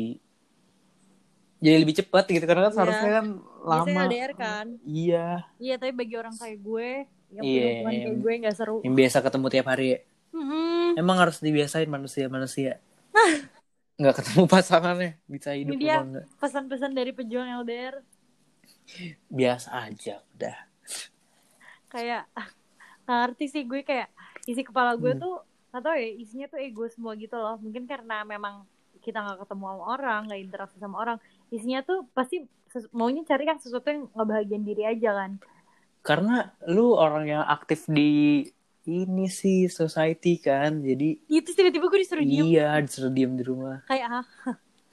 [1.59, 2.79] jadi lebih cepat gitu karena kan Iya.
[2.79, 3.27] seharusnya kan
[3.67, 4.67] lama Biasanya LDR kan.
[4.87, 5.27] iya
[5.59, 6.89] Iya, tapi bagi orang kayak gue
[7.35, 8.77] yang Iya, punya hubungan kayak gue nggak seru.
[8.87, 9.99] yang biasa ketemu tiap hari ya.
[10.29, 10.95] Mm-mm.
[10.95, 12.79] emang harus dibiasain manusia manusia
[13.99, 15.99] nggak ketemu pasangannya bisa hidup Ini dia.
[16.39, 17.99] Pesan-pesan dari pejuang LDR
[19.29, 20.57] biasa aja udah
[21.89, 22.25] kayak
[23.05, 24.09] ngerti sih gue kayak
[24.45, 25.21] isi kepala gue Hmm.
[25.21, 25.37] tuh
[25.69, 28.65] atau ya isinya tuh ego semua gitu loh mungkin karena memang
[29.05, 31.19] kita nggak ketemu sama orang nggak interaksi sama orang
[31.53, 32.45] isinya tuh pasti
[32.93, 35.31] maunya cari kan sesuatu yang ngebahagiain diri aja kan
[36.01, 38.45] karena lu orang yang aktif di
[38.89, 42.45] ini sih society kan jadi itu tiba-tiba gue disuruh diem.
[42.49, 43.85] Iya disuruh diem di rumah.
[43.85, 44.27] Kayak ah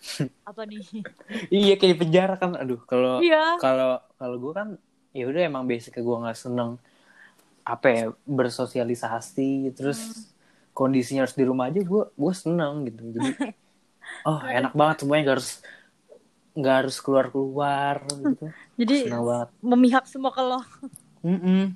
[0.51, 0.83] apa nih?
[1.63, 3.55] Iya kayak di penjara kan aduh kalau iya.
[3.63, 4.67] kalau kalau gue kan
[5.15, 6.75] ya udah emang basic gue nggak seneng
[7.65, 10.29] apa ya bersosialisasi terus
[10.75, 13.15] kondisinya harus di rumah aja gue gue seneng gitu.
[13.15, 13.31] Jadi
[14.29, 15.51] oh enak banget semuanya nggak harus
[16.55, 18.45] nggak harus keluar keluar gitu.
[18.75, 19.49] Jadi seneng banget.
[19.63, 20.61] memihak semua ke lo.
[21.25, 21.73] Mm-mm.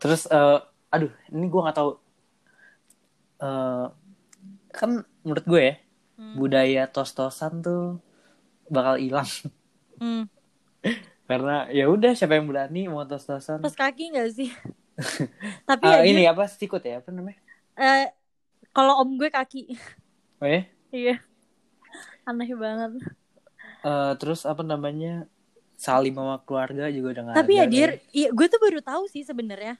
[0.00, 0.58] terus eh,
[0.94, 1.90] aduh ini gue nggak tahu.
[3.42, 3.84] Eh,
[4.72, 4.90] kan
[5.22, 5.74] menurut gue ya
[6.20, 6.36] Hmm.
[6.38, 7.98] budaya tos-tosan tuh
[8.70, 9.28] bakal hilang.
[9.98, 10.24] Hmm.
[11.30, 13.62] karena ya udah siapa yang berani mau tos-tosan?
[13.62, 14.50] Terus kaki nggak sih?
[15.68, 17.38] Tapi Ah, ya ini apa sikut ya apa namanya?
[17.78, 18.04] Eh,
[18.76, 19.74] kalau om gue kaki.
[20.42, 20.66] Oh ya?
[20.92, 21.14] Iya.
[22.28, 22.92] Aneh banget.
[23.82, 25.26] Eh, terus apa namanya?
[25.74, 29.26] Salim sama keluarga juga udah nggak tapi ya dir iya, gue tuh baru tahu sih
[29.26, 29.74] sebenarnya.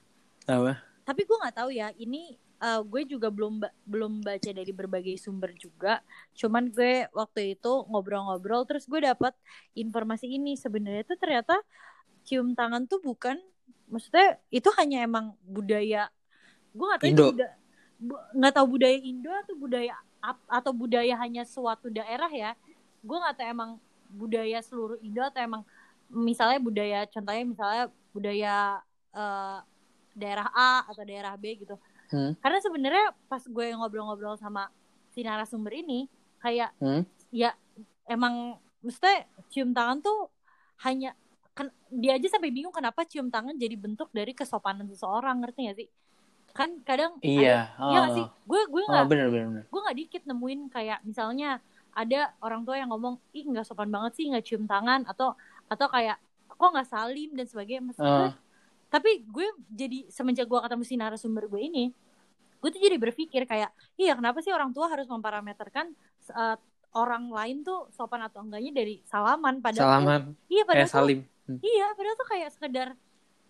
[0.47, 4.71] Apa tapi gue nggak tahu ya ini eh, gue juga belum ba- belum baca dari
[4.71, 5.99] berbagai sumber juga.
[6.35, 9.35] Cuman gue waktu itu ngobrol-ngobrol terus gue dapat
[9.75, 10.55] informasi ini.
[10.55, 11.59] Sebenarnya tuh ternyata
[12.23, 13.35] cium tangan tuh bukan
[13.91, 16.07] maksudnya itu hanya emang budaya
[16.73, 17.47] gue nggak tahu itu Indo.
[18.33, 19.93] nggak tahu budaya Indo atau budaya
[20.47, 22.51] atau budaya hanya suatu daerah ya.
[23.03, 23.71] Gue nggak tahu emang
[24.07, 25.63] budaya seluruh Indo atau emang
[26.07, 27.83] misalnya budaya contohnya misalnya
[28.13, 28.55] budaya
[29.13, 29.59] eh,
[30.13, 31.75] daerah A atau daerah B gitu.
[32.13, 32.37] Hmm.
[32.37, 34.69] karena sebenarnya pas gue ngobrol-ngobrol sama
[35.09, 36.05] si narasumber ini
[36.37, 37.01] kayak Hmm?
[37.33, 37.57] ya
[38.05, 40.29] emang mesti cium tangan tuh
[40.85, 41.17] hanya
[41.53, 45.77] kan dia aja sampai bingung kenapa cium tangan jadi bentuk dari kesopanan seseorang ngerti gak
[45.79, 45.89] sih?
[46.53, 48.25] Kan kadang iya ada, iya gak sih?
[48.45, 49.63] Gue gue oh, nggak bener bener bener.
[49.69, 51.49] gue nggak dikit nemuin kayak misalnya
[51.93, 55.33] ada orang tua yang ngomong ih nggak sopan banget sih nggak cium tangan atau
[55.65, 57.33] atau kayak kok nggak salim?
[57.33, 57.81] dan sebagainya.
[57.89, 58.33] Maksud gue, Ah.
[58.93, 61.85] Tapi gue jadi semenjak gue ketemu si narasumber gue ini
[62.61, 65.97] gue tuh jadi berpikir kayak iya kenapa sih orang tua harus memparameterkan
[66.29, 66.55] uh,
[66.93, 69.59] orang lain tuh sopan atau enggaknya dari salaman?
[69.59, 70.21] Padahal tuh- salaman.
[70.45, 71.19] iya padahal eh tuh, salim.
[71.49, 71.59] Hmm.
[71.59, 72.87] iya padahal tuh kayak sekedar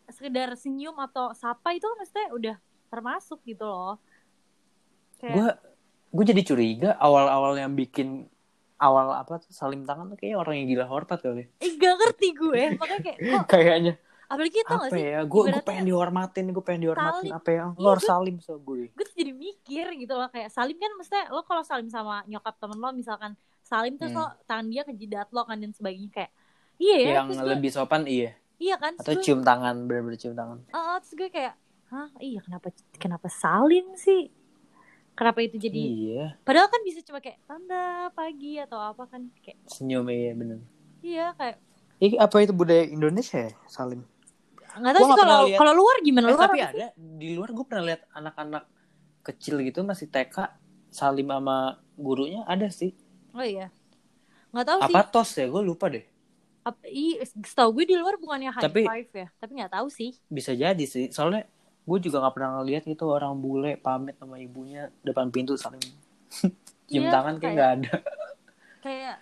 [0.09, 2.55] sekedar senyum atau sapa itu kan maksudnya udah
[2.87, 3.99] termasuk gitu loh.
[5.19, 5.47] Kayak gue
[6.13, 8.31] gue jadi curiga awal-awal yang bikin
[8.79, 11.51] awal apa tuh salim tangan tuh kayak orang yang gila hormat kali.
[11.59, 12.61] Eh, gak ngerti gue.
[12.79, 13.93] Makanya kayak kok kayaknya
[14.33, 17.21] apalagi tau gak apa sih ya gue gue pengen dihormatin gue pengen dihormatin.
[17.23, 17.33] Salim.
[17.33, 20.49] apa ya lo harus gue- salim sama gue gue tuh jadi mikir gitu loh kayak
[20.49, 23.31] salim kan maksudnya lo kalau salim sama nyokap temen lo misalkan
[23.61, 24.19] salim terus Hmm.
[24.19, 26.31] lo tangan dia ke jidat lo kan dan sebagainya kayak
[26.75, 28.33] iya ya yang gue, lebih sopan iya.
[28.55, 30.63] Iya kan atau gue, cium tangan bener-bener cium tangan.
[30.69, 31.53] Oh, oh, terus gue kayak
[31.89, 34.31] hah iya kenapa kenapa salim sih?
[35.13, 36.25] Kenapa itu jadi iya.
[36.41, 40.59] Padahal kan bisa cuma kayak tanda pagi atau apa kan kayak senyum iya bener.
[40.99, 41.57] Iya kayak
[41.99, 44.01] Ih, apa itu budaya Indonesia ya salim
[44.75, 46.25] nggak tahu sih kalau kalau luar gimana?
[46.27, 46.87] Eh, luar tapi apa ada.
[46.95, 48.63] di luar gue pernah lihat anak-anak
[49.21, 50.35] kecil gitu masih TK
[50.89, 52.93] salim sama gurunya ada sih.
[53.31, 53.69] Oh iya.
[54.49, 54.93] Nggak tahu sih.
[54.93, 56.05] Apa tos ya gue lupa deh.
[56.63, 59.27] Ap, i, setahu gue di luar bukannya high Tapi- five ya?
[59.35, 60.11] Tapi nggak tahu sih.
[60.27, 61.11] bisa jadi sih.
[61.11, 61.43] Soalnya
[61.83, 65.83] gue juga nggak pernah ngeliat gitu orang bule pamit sama ibunya depan pintu saling
[66.87, 67.93] cium Iya, tangan kayak nggak ada.
[68.79, 69.15] kayak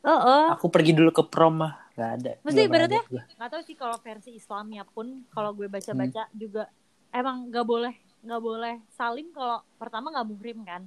[0.00, 0.44] oh, oh.
[0.56, 3.04] aku pergi dulu ke prom mah nggak ada pernah ibaratnya-
[3.40, 6.36] nggak tahu sih kalau versi Islamnya pun kalau gue baca-baca Hmm.
[6.36, 6.62] juga
[7.10, 7.94] emang nggak boleh
[8.26, 10.82] nggak boleh salim kalau pertama nggak muhrim kan?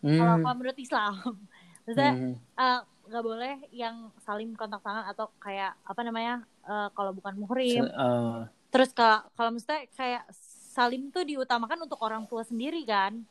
[0.00, 0.42] Kalau Hmm.
[0.44, 1.12] kalau menurut Islam?
[1.84, 2.34] Maksudnya Hmm.
[2.58, 6.34] eh, nggak boleh yang salim kontak tangan atau kayak apa namanya
[6.66, 7.84] eh, kalau bukan muhrim.
[7.86, 8.38] Se- eh,
[8.70, 10.24] terus kalau kalau maksudnya kayak
[10.70, 13.24] salim tuh diutamakan untuk orang tua sendiri kan?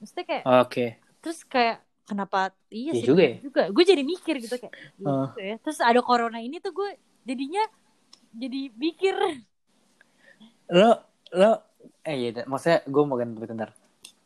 [0.00, 0.86] Maksudnya kayak oke.
[1.24, 3.36] terus kayak kenapa iya Iya sih juga ya.
[3.40, 3.62] juga.
[3.72, 5.56] Gue jadi mikir gitu kayak juga ya.
[5.60, 6.90] terus ada corona ini tuh gue
[7.24, 7.64] jadinya
[8.32, 9.14] jadi mikir.
[10.70, 10.90] Lo
[11.34, 11.50] lo
[12.04, 13.70] eh iya maksudnya gue mau ganti bentar.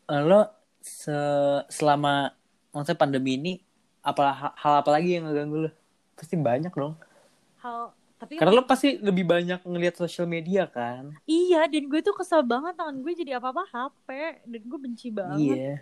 [0.08, 0.46] Eh, lo
[0.78, 1.14] se
[1.68, 2.30] selama
[2.70, 3.52] maksudnya pandemi ini
[4.02, 5.70] apa hal apa lagi yang ngeganggu lo?
[6.14, 6.94] Pasti banyak dong.
[7.62, 11.14] Hal tapi karena lo pasti lebih banyak ngelihat sosial media kan?
[11.22, 14.08] Iya dan gue tuh kesel banget tangan gue jadi apa apa HP
[14.46, 15.38] dan gue benci banget.
[15.58, 15.74] Iya.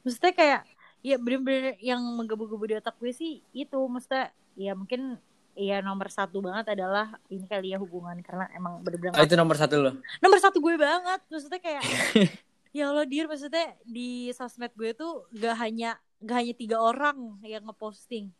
[0.00, 0.60] Maksudnya kayak
[1.00, 3.80] ya bener-bener yang menggebu-gebu di otak gue sih itu.
[3.88, 5.16] Maksudnya ya mungkin
[5.58, 8.20] ya nomor satu banget adalah ini kali ya hubungan.
[8.24, 9.90] Karena emang bener-bener Oh, itu nomor satu lo?
[10.20, 11.20] Nomor satu gue banget.
[11.28, 11.82] Maksudnya kayak
[12.76, 17.66] ya Allah dir maksudnya di sosmed gue tuh gak hanya gak hanya tiga orang yang
[17.66, 18.30] ngeposting.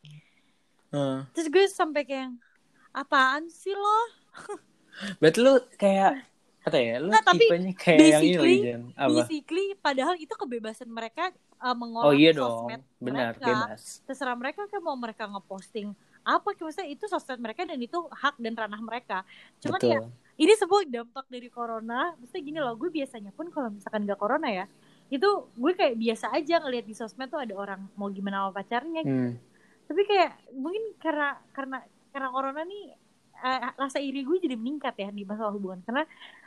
[0.91, 1.23] Hmm.
[1.31, 2.35] terus gue sampai kayak
[2.91, 4.01] apaan sih lo?
[5.23, 6.30] Berarti lo kayak
[6.71, 6.97] apa ya?
[7.03, 8.83] Lo Nggak, tapi tipenya kayak yang ini Jen.
[8.95, 9.11] apa?
[9.21, 12.71] basically padahal itu kebebasan mereka uh, mengolah oh iya dong.
[12.71, 13.47] sosmed benar mereka.
[13.51, 13.83] bebas.
[14.07, 18.55] Terserah mereka kan mau mereka ngeposting apa maksudnya itu sosmed mereka dan itu hak dan
[18.55, 19.27] ranah mereka.
[19.59, 19.93] Cuman betul.
[19.93, 19.99] ya
[20.41, 22.14] ini sebuah dampak dari corona.
[22.16, 24.64] Maksudnya gini loh gue biasanya pun kalau misalkan gak corona ya
[25.11, 25.27] itu
[25.59, 29.35] gue kayak biasa aja ngelihat di sosmed tuh ada orang mau gimana sama pacarnya Hmm.
[29.91, 31.83] tapi kayak mungkin karena karena
[32.14, 32.95] karena corona nih
[33.41, 35.81] eh, rasa iri gue jadi meningkat ya di masalah hubungan.
[35.83, 36.05] Karena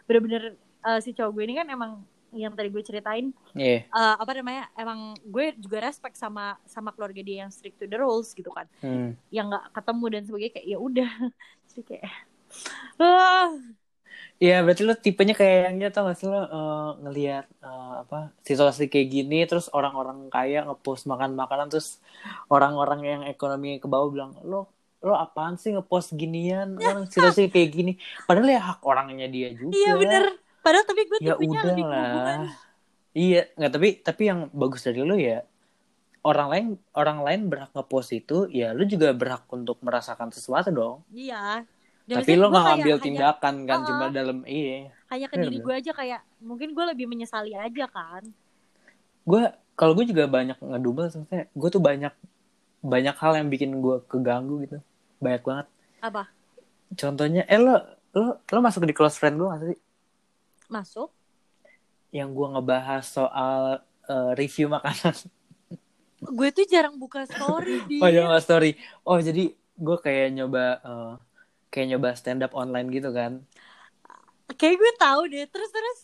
[0.07, 0.43] bener-bener
[0.87, 1.91] eh, si cowok gue ini kan emang
[2.33, 3.85] yang tadi gue ceritain Iya.
[3.93, 7.97] eh, apa namanya emang gue juga respect sama sama keluarga dia yang strict to the
[7.99, 9.15] rules gitu kan Hmm.
[9.33, 11.11] yang nggak ketemu dan sebagainya kayak ya udah
[11.71, 12.11] jadi kayak
[13.01, 13.49] ah
[14.43, 18.15] Iya, berarti lo tipenya kayak yang tau gak sih lo eh, ngelihat eh, apa
[18.47, 21.87] situasi kayak gini, terus orang-orang kaya ngepost makan makanan, terus
[22.51, 24.67] orang-orang yang ekonomi ke bawah bilang lo
[25.03, 26.79] lo apaan sih ngepost ginian?
[26.79, 27.93] Orang situasi kayak gini.
[28.23, 29.75] Padahal ya hak orangnya dia juga.
[29.75, 30.23] Iya bener.
[30.63, 32.39] Padahal tapi gue ya tipenya udah lebih lah
[33.13, 35.45] iya nggak tapi tapi yang bagus dari lo ya
[36.25, 36.65] orang lain
[36.97, 40.97] orang lain berhak ngepost itu ya lo juga berhak untuk merasakan sesuatu dong.
[41.13, 41.67] Iya.
[42.03, 43.87] Dan tapi lo nggak ngambil hanya- tindakan kan Uh-uh.
[43.87, 44.89] cuma dalam iya.
[45.11, 48.23] Hanya ke Bener, diri gue aja kayak mungkin gue lebih menyesali aja kan.
[49.23, 52.13] Gue kalau gue juga banyak ngedumel maksudnya gue tuh banyak
[52.83, 54.79] banyak hal yang bikin gue keganggu gitu
[55.23, 55.67] banyak banget.
[56.03, 56.23] Apa?
[56.93, 57.79] Contohnya eh lo
[58.13, 59.79] lo lo masuk di close friend gue gak sih?
[60.69, 61.09] Masuk.
[62.13, 65.15] Yang gue ngebahas soal eh, review makanan.
[66.23, 68.79] Gue tuh jarang buka story di oh ya nggak story.
[69.03, 71.13] Oh jadi gue kayak nyoba eh,
[71.67, 73.43] kayak nyoba stand up online gitu kan?
[74.55, 75.99] Kayak gue tahu deh terus terus.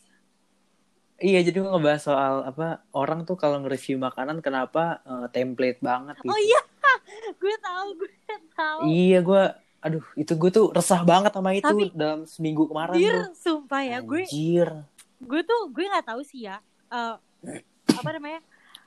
[1.19, 6.15] Iya jadi gue ngebahas soal apa orang tuh kalau nge-review makanan kenapa eh, template banget
[6.19, 6.31] gitu.
[6.31, 6.61] oh iya
[7.41, 8.11] gue tahu gue
[8.51, 9.43] tahu iya gue
[9.79, 13.81] aduh itu gue tuh resah banget sama itu Tapi- dalam seminggu kemarin dir tuh sumpah
[13.81, 14.69] ya gue Anjir.
[15.19, 16.59] gue tuh gue nggak tahu sih ya
[16.89, 17.15] eh,
[17.89, 18.39] apa namanya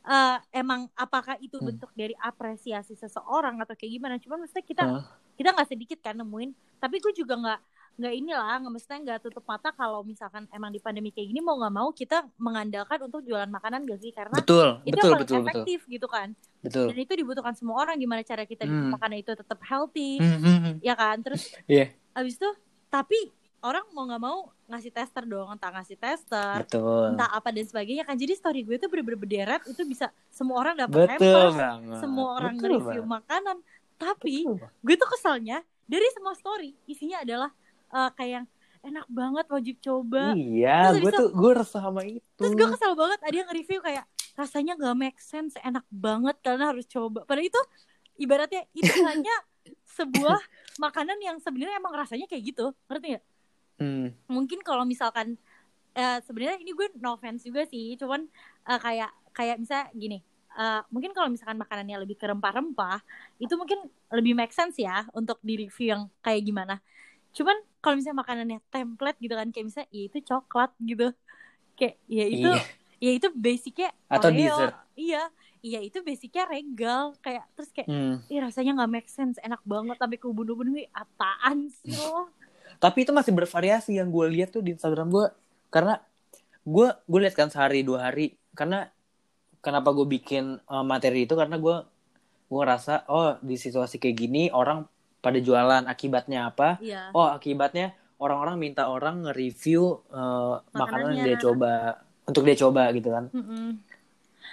[0.03, 1.73] eh, emang apakah itu Hmm.
[1.73, 5.05] bentuk dari apresiasi seseorang atau kayak gimana cuman maksudnya kita Hah?
[5.33, 7.61] kita nggak sedikit kan nemuin tapi gue juga nggak
[7.93, 11.57] nggak inilah nggak maksudnya nggak tutup mata kalau misalkan emang di pandemi kayak gini mau
[11.57, 15.21] nggak mau kita mengandalkan untuk jualan makanan gak sih karena betul itu betul yang paling
[15.21, 16.29] betul betul efektif gitu kan
[16.63, 18.91] betul dan itu dibutuhkan semua orang gimana cara kita Hmm.
[18.91, 20.75] makanan itu tetap healthy Hmm, hmm, hmm.
[20.79, 21.91] ya kan terus Iya.
[22.13, 22.49] abis itu
[22.89, 23.19] tapi
[23.61, 28.03] orang mau nggak mau ngasih tester dong entah ngasih tester betul entah apa dan sebagainya
[28.03, 31.99] kan jadi story gue tuh bener-bener berderet itu bisa semua orang dapat betul hampers banget
[31.99, 33.15] semua orang Betul nge-review banget.
[33.17, 33.57] makanan
[33.97, 34.67] tapi Betul.
[34.81, 37.51] gue tuh kesalnya dari semua story isinya adalah
[37.89, 38.47] eh, kayak yang
[38.83, 42.93] enak banget wajib coba iya Terus gue tuh gue resah sama itu terus gue kesal
[42.93, 47.47] banget ada yang nge-review kayak rasanya nggak make sense enak banget kalian harus coba padahal
[47.49, 47.63] itu
[48.17, 49.35] ibaratnya itu hanya
[49.97, 50.41] sebuah
[50.81, 53.27] makanan yang sebenarnya emang rasanya kayak gitu ngerti nggak
[53.81, 54.15] Hmm.
[54.31, 55.35] mungkin kalau misalkan
[55.97, 58.29] eh, sebenarnya ini gue no offense juga sih cuman
[58.69, 60.19] eh, kayak kayak misalnya gini
[60.55, 63.01] eh, mungkin kalau misalkan makanannya lebih ke rempah-rempah
[63.41, 66.79] itu mungkin lebih make sense ya untuk di review yang kayak gimana
[67.33, 71.07] cuman kalau misalnya makanannya template gitu kan kayak misalnya ya itu coklat gitu
[71.75, 72.63] kayak ya itu Iya.
[73.03, 74.39] Ya itu basicnya Atau Oreo.
[74.39, 74.75] dessert.
[74.95, 75.27] iya.
[75.63, 77.15] Iya itu basicnya regal.
[77.23, 78.19] Kayak terus kayak Hmm.
[78.27, 79.39] Ih, rasanya nggak make sense.
[79.39, 79.95] Enak banget.
[79.95, 82.31] Tapi ke ubun-ubun gue apaan sih lo?
[82.83, 85.31] Tapi itu masih bervariasi yang gue lihat tuh di Instagram gue
[85.71, 86.03] karena
[86.67, 88.35] gue gue lihat kan sehari dua hari.
[88.59, 88.91] Karena
[89.63, 91.39] kenapa gue bikin uh, materi itu?
[91.39, 91.77] Karena gue
[92.51, 94.83] gue ngerasa oh di situasi kayak gini orang
[95.23, 95.87] pada jualan.
[95.87, 96.83] Akibatnya apa?
[96.83, 97.15] Iya.
[97.15, 102.03] Oh akibatnya orang-orang minta orang nge-review uh, makanan yang dia coba
[102.33, 103.29] untuk dia coba gitu kan.
[103.31, 103.77] Mm-mm.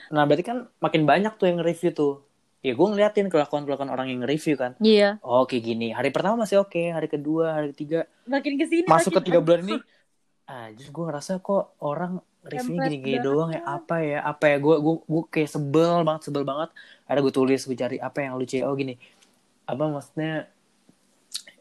[0.09, 2.15] nah berarti kan makin banyak tuh yang nge-review tuh.
[2.59, 4.75] Ya gue ngeliatin kelakuan kelakuan orang yang nge-review kan.
[4.83, 5.15] Iya.
[5.23, 5.95] Oh kayak gini.
[5.95, 8.03] Hari pertama masih oke hari kedua hari ketiga.
[8.27, 9.77] Makin ke sini masuk ke makin tiga bulan ini.
[10.49, 13.61] ah just gue ngerasa kok orang reviewnya Template gini-gini doang ya.
[13.63, 14.19] Apa ya?
[14.25, 14.57] Apa ya?
[14.57, 16.69] Gue gue gue kayak sebel banget sebel banget.
[17.05, 18.59] Ada gue tulis gue cari apa yang lucu.
[18.65, 18.97] Oh gini.
[19.69, 20.49] Apa maksudnya?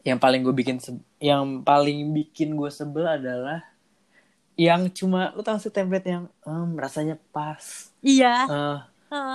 [0.01, 0.77] Yang paling gue bikin
[1.21, 3.68] yang paling bikin gue sebel adalah
[4.59, 7.63] yang cuma lu tahu sih template yang em, rasanya pas
[8.01, 8.35] Iya.
[8.45, 8.77] Heeh.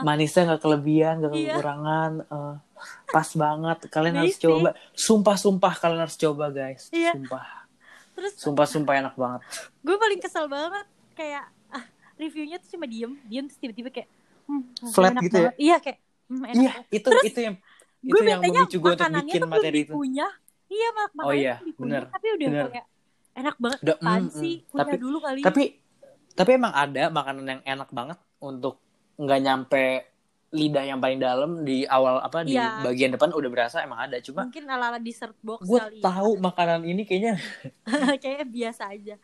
[0.03, 1.45] manisnya nggak kelebihan nggak Iya.
[1.51, 2.55] kekurangan eh,
[3.09, 7.17] pas banget kalian harus coba sumpah sumpah kalian harus coba guys Iya.
[7.17, 7.47] sumpah
[8.15, 9.41] Terus sumpah sumpah enak banget
[9.81, 11.83] gue paling kesel banget kayak ah,
[12.15, 14.09] reviewnya tuh cuma diem, diem terus tiba-tiba kayak
[14.45, 14.63] hmm,
[14.93, 15.43] Flat enak gitu ya?
[15.43, 15.57] banget.
[15.59, 15.99] Iya kayak
[16.29, 16.87] hmm, enak iya banget.
[16.93, 17.57] itu itu yang
[18.05, 20.33] gue itu yang memicu gue untuk bikin materi itu dikunyah.
[20.65, 22.67] Iya mak Oh iya, bener, tapi udah bener.
[22.71, 22.87] kayak
[23.35, 24.67] enak banget Udah, apaan mm, sih mm.
[24.71, 25.41] kunyah Tapi- dulu kali.
[25.43, 25.65] tapi
[26.35, 28.83] tapi emang ada makanan yang enak banget untuk
[29.15, 29.85] nggak nyampe
[30.51, 32.79] lidah yang paling dalam di awal apa di Iya.
[32.81, 35.99] bagian depan udah berasa emang ada cuma mungkin ala-ala dessert box gue kali.
[35.99, 36.03] ya.
[36.05, 37.35] tahu makanan ini kayaknya
[38.23, 39.19] kayak biasa aja.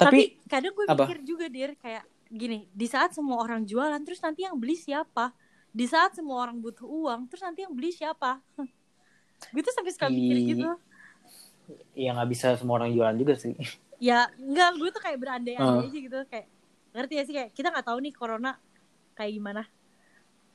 [0.00, 1.04] tapi, Tapi, kadang gue apa?
[1.04, 5.34] mikir juga dir kayak gini, di saat semua orang jualan terus nanti yang beli siapa?
[5.68, 8.40] Di saat semua orang butuh uang terus nanti yang beli siapa?
[9.52, 10.68] gue tuh sampai suka mikir gitu.
[11.92, 13.54] Ya nggak bisa semua orang jualan juga sih
[14.00, 15.84] Ya enggak, gue tuh kayak berandai-andai Oh.
[15.84, 16.48] aja gitu kayak
[16.96, 18.56] ngerti ya sih kayak kita nggak tahu nih corona
[19.12, 19.62] kayak gimana.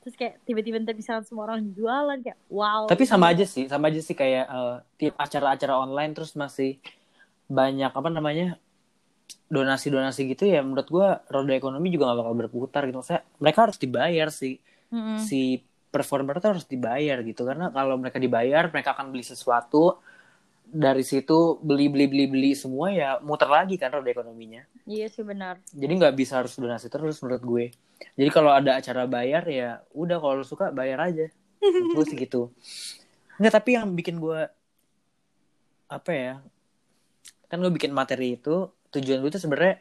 [0.02, 2.90] Terus kayak tiba-tiba ntar bisa semua orang jualan kayak wow.
[2.90, 4.50] tapi sama aja sih sama aja sih kayak
[4.98, 6.82] tiap acara-acara online terus masih
[7.46, 8.58] banyak apa namanya
[9.46, 13.78] donasi-donasi gitu ya menurut gue roda ekonomi juga nggak bakal berputar gitu saya mereka harus
[13.78, 14.58] dibayar sih
[14.90, 15.22] Mm-mm.
[15.22, 20.02] si performer tuh harus dibayar gitu karena kalau mereka dibayar mereka akan beli sesuatu
[20.66, 24.66] dari situ beli beli beli beli semua ya muter lagi kan roda ekonominya.
[24.86, 25.62] Iya sih benar.
[25.70, 27.64] jadi nggak bisa harus donasi terus menurut gue.
[28.18, 31.32] Jadi kalau ada acara bayar ya udah kalau suka bayar aja.
[31.96, 32.52] Gue gitu.
[33.40, 34.44] Nggak tapi yang bikin gue
[35.86, 36.34] apa ya
[37.46, 39.78] kan gue bikin materi itu tujuan gue tuh sebenarnya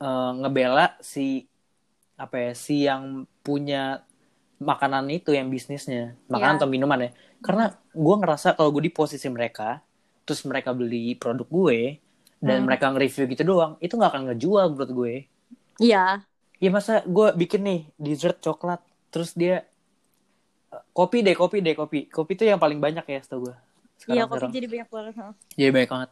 [0.00, 1.44] eh, ngebela si
[2.16, 4.00] apa ya si yang punya
[4.62, 6.60] makanan itu yang bisnisnya makanan Iya.
[6.62, 9.82] atau minuman ya karena gue ngerasa kalau gue di posisi mereka
[10.22, 11.98] terus mereka beli produk gue
[12.38, 12.66] dan Hmm.
[12.66, 15.14] mereka nge-review gitu doang itu nggak akan ngejual menurut gue
[15.78, 16.22] Iya.
[16.56, 19.66] ya masa gue bikin nih dessert coklat terus dia
[20.68, 23.56] eh, kopi deh kopi deh kopi kopi itu yang paling banyak ya setahu gue
[24.04, 25.14] Iya, kopi sekarang jadi banyak banget.
[25.52, 26.10] jadi banyak banget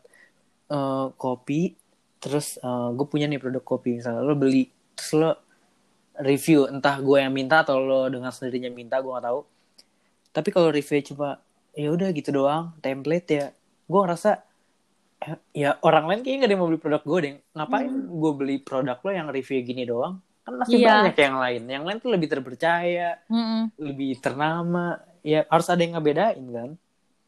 [0.70, 1.74] Eh, kopi
[2.18, 2.54] terus
[2.92, 5.30] gue punya nih produk kopi misalnya lo beli terus lo
[6.20, 9.40] review entah gue yang minta atau lo dengan sendirinya minta gue nggak tahu
[10.30, 11.40] tapi kalau review cuma
[11.72, 13.46] ya udah gitu doang template ya
[13.86, 14.30] gue ngerasa
[15.20, 18.32] eh, ya orang lain kayaknya gak ada yang mau beli produk gue deh ngapain gue
[18.32, 21.04] beli produk lo yang review gini doang kan masih Iya.
[21.04, 23.70] banyak yang lain yang lain tuh lebih terpercaya Mm-mm.
[23.76, 26.70] lebih ternama ya harus ada yang ngebedain kan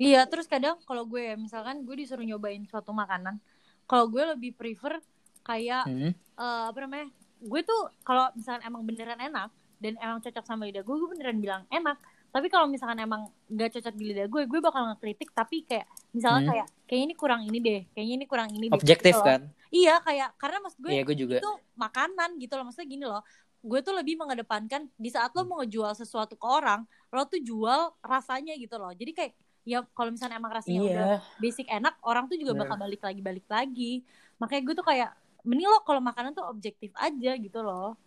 [0.03, 3.38] Iya, terus kadang kalau gue ya, misalkan gue disuruh nyobain suatu makanan,
[3.86, 4.99] kalau gue lebih prefer
[5.47, 6.11] kayak Hmm.
[6.11, 7.07] eh, apa namanya?
[7.43, 11.36] Gue tuh kalau misalkan emang beneran enak dan emang cocok sama lidah gue, gue beneran
[11.36, 11.99] bilang enak.
[12.32, 16.40] Tapi kalau misalkan emang gak cocok di lidah gue, gue bakal ngekritik tapi kayak misalnya
[16.40, 16.49] Hmm.
[16.49, 18.74] kayak kayaknya ini kurang ini deh, kayaknya ini kurang ini deh.
[18.74, 19.40] objektif gitu kan
[19.72, 23.24] Iya, kayak karena maksud gue iya gue juga itu makanan gitu loh maksudnya gini loh
[23.62, 27.97] gue tuh lebih mengedepankan di saat lo mau ngejual sesuatu ke orang lo tuh jual
[28.05, 29.32] rasanya gitu loh jadi kayak
[29.62, 32.68] ya kalau misalnya emang rasanya udah iya basic enak orang tuh juga Bener.
[32.68, 33.93] bakal balik lagi balik lagi
[34.36, 35.11] makanya gue tuh kayak
[35.49, 37.99] mending lo kalau makanan tuh objektif aja gitu loh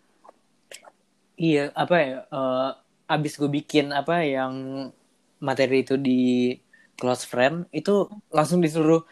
[1.35, 2.13] Iya, apa ya?
[2.31, 2.67] eh,
[3.13, 4.53] abis gue bikin apa yang
[5.47, 6.11] materi itu di
[6.99, 7.91] close friend itu
[8.31, 9.03] langsung disuruh,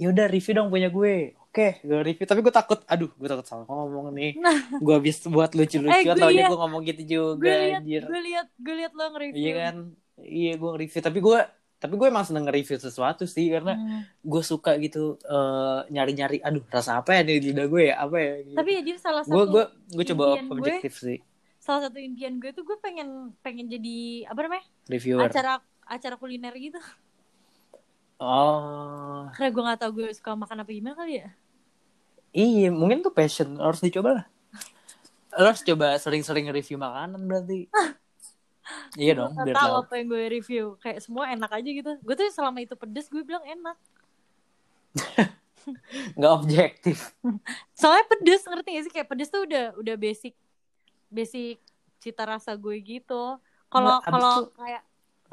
[0.00, 1.14] ya udah review dong punya gue.
[1.46, 2.26] Oke, gue review.
[2.30, 4.30] Tapi gue takut, aduh, gue takut salah ngomong nih.
[4.84, 8.02] Gue habis buat Eh, lucu-lucuan, gue taunya liat- gue ngomong gitu juga, gue lihat anjir.
[8.66, 9.76] gue lihat lo nge-review Iya kan?
[10.18, 11.00] Iya, gue review.
[11.08, 11.38] Tapi gue,
[11.82, 14.06] tapi gue emang seneng nge-review sesuatu sih karena Hmm.
[14.22, 16.38] gue suka gitu eh, nyari-nyari.
[16.38, 17.98] aduh, rasa apa ya di lidah gue ya?
[17.98, 18.32] Apa ya?
[18.54, 21.18] tapi ya jadi salah satu gue gue gue coba impian gue- objektif sih
[21.58, 25.26] salah satu impian gue tuh gue pengen pengen jadi apa namanya reviewer.
[25.26, 26.78] acara acara kuliner gitu
[28.18, 31.30] Oh, karena gue nggak tahu gue suka makan apa gimana kali ya
[32.32, 34.24] Iya, mungkin tuh passion harus dicoba lah.
[35.34, 37.68] Lo harus coba sering-sering review makanan berarti.
[38.94, 42.14] Iya dong, Gak biar tahu apa yang gue review kayak semua enak aja gitu gue
[42.14, 43.76] tuh selama itu pedes gue bilang enak
[46.18, 47.14] Nggak objektif.
[47.78, 50.34] soalnya pedes ngerti gak sih kayak pedes tuh udah udah basic
[51.06, 51.62] basic
[52.02, 53.38] cita rasa gue gitu
[53.70, 54.82] kalau kalau kayak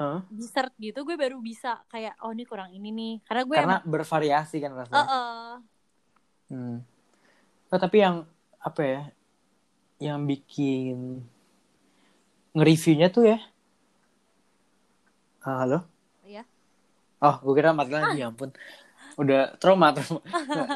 [0.00, 0.24] Hah?
[0.32, 3.90] dessert gitu gue baru bisa kayak oh ini kurang ini nih karena gue Karena emang
[3.90, 5.04] bervariasi kan rasanya.
[5.04, 5.54] eh.
[6.50, 6.78] Hmm.
[7.70, 8.26] Oh, tapi yang
[8.58, 9.02] apa ya?
[10.02, 10.96] Yang bikin
[12.56, 13.38] nge-reviewnya tuh ya.
[15.40, 15.78] Ah, halo?
[16.26, 16.44] Iya.
[17.20, 18.52] Oh, gue kira mati lagi, ya ampun.
[19.18, 20.22] udah trauma trauma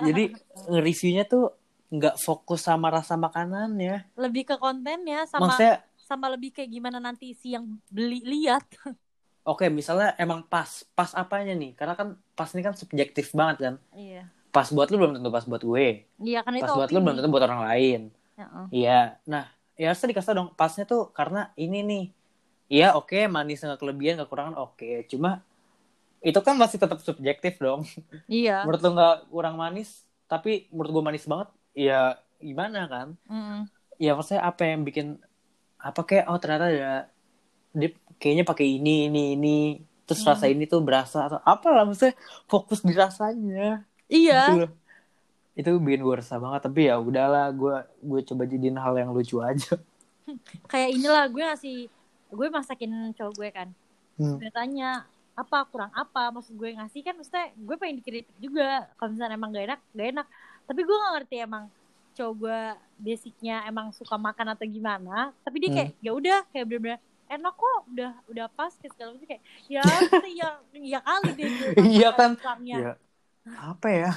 [0.05, 0.37] jadi
[0.69, 1.55] nge-reviewnya tuh
[1.89, 7.33] nggak fokus sama rasa makanannya lebih ke kontennya sama maksudnya sama lebih kayak gimana nanti
[7.33, 8.67] si yang beli lihat
[9.49, 13.75] oke misalnya emang pas pas apanya nih karena kan pas ini kan subjektif banget kan
[13.97, 16.99] iya pas buat lu belum tentu pas buat gue iya kan itu pas buat lu
[17.01, 18.01] belum tentu buat orang lain
[18.37, 18.67] Heeh.
[18.75, 22.05] iya nah ya harusnya dikasih tau dong pasnya tuh karena ini nih.
[22.71, 25.05] Iya oke manis nggak kelebihan kekurangan oke.
[25.11, 25.45] Cuma
[26.25, 27.85] itu kan masih tetap subjektif dong.
[28.27, 28.63] Iya.
[28.67, 33.09] Menurut lu nggak kurang manis tapi menurut gue manis banget ya gimana kan?
[33.29, 33.69] Mm.
[33.95, 35.23] ya maksudnya apa yang bikin
[35.79, 36.93] apa kayak oh ternyata ada
[37.71, 39.59] dia kayaknya pakai ini ini ini
[40.03, 40.35] terus Hmm.
[40.35, 42.19] rasa ini tuh berasa atau apa lah maksudnya
[42.51, 43.87] fokus di rasanya.
[44.11, 44.41] Iya.
[44.51, 44.67] Gitu.
[45.55, 49.39] Itu bikin gue resah banget tapi ya udahlah gue gue coba jadiin hal yang lucu
[49.39, 49.79] aja.
[50.71, 51.77] Kayak inilah gue ngasih
[52.35, 53.69] gue masakin cowok gue kan.
[54.15, 54.39] Hmm.
[54.39, 56.31] gue tanya apa kurang apa?
[56.35, 60.09] Maksud gue ngasih kan maksudnya gue pengen dikritik juga kalau misalnya emang gak enak gak
[60.15, 60.27] enak.
[60.67, 61.65] Tapi gue gak ngerti emang
[62.15, 62.61] cowok gue
[63.03, 67.81] basicnya emang suka makan atau gimana tapi dia kayak ya udah kayak bener-bener enak kok
[67.91, 69.83] udah udah pas kayak segala macam kayak ya
[70.41, 70.49] ya
[70.79, 71.51] ya kali deh
[71.83, 72.31] Iya kan?
[72.63, 72.95] ya
[73.59, 74.13] apa ya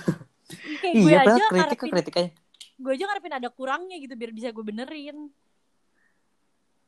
[0.50, 2.30] kayak gue iya aja padahal kritik ngarepin kritik aja.
[2.78, 5.18] gue aja ngarepin ada kurangnya gitu biar bisa gue benerin.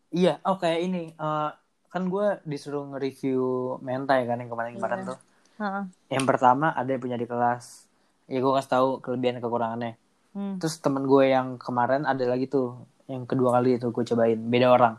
[0.09, 1.49] Iya oh kayak ini eh,
[1.89, 3.41] kan gue disuruh nge-review
[3.81, 5.09] mentai kan yang kemarin-kemarin Iya.
[5.13, 5.19] tuh.
[5.59, 5.83] Heeh.
[6.15, 7.89] yang pertama ada yang punya di kelas.
[8.29, 9.97] Ya gue kasih tahu kelebihan kekurangannya.
[10.29, 10.61] Hmm.
[10.61, 12.77] terus temen gue yang kemarin ada lagi tuh
[13.09, 14.37] yang kedua kali itu gue cobain.
[14.39, 14.95] Beda orang.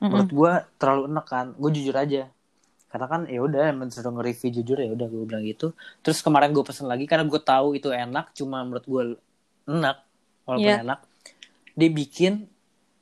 [0.00, 1.46] Menurut gue terlalu enak kan.
[1.56, 2.28] Gue jujur aja
[2.86, 5.74] karena kan ya udah emang disuruh nge-review jujur ya udah gue bilang gitu.
[6.00, 9.02] Terus kemarin gue pesen lagi karena gue tahu itu enak cuma menurut gue
[9.66, 9.96] enak
[10.46, 10.82] walaupun Iya.
[10.86, 11.00] enak
[11.76, 12.32] dia bikin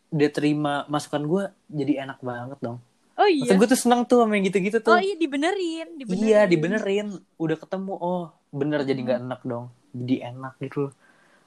[0.08, 2.78] dia terima masukan gue jadi enak banget dong.
[3.14, 3.46] Oh iya?
[3.46, 4.94] Maksud gue tuh seneng tuh sama yang gitu-gitu tuh.
[4.96, 6.24] Oh iya dibenerin dibenerin.
[6.26, 7.06] Iya dibenerin.
[7.38, 9.70] Udah ketemu Oh bener jadi nggak enak dong.
[9.94, 10.90] Jadi enak gitu.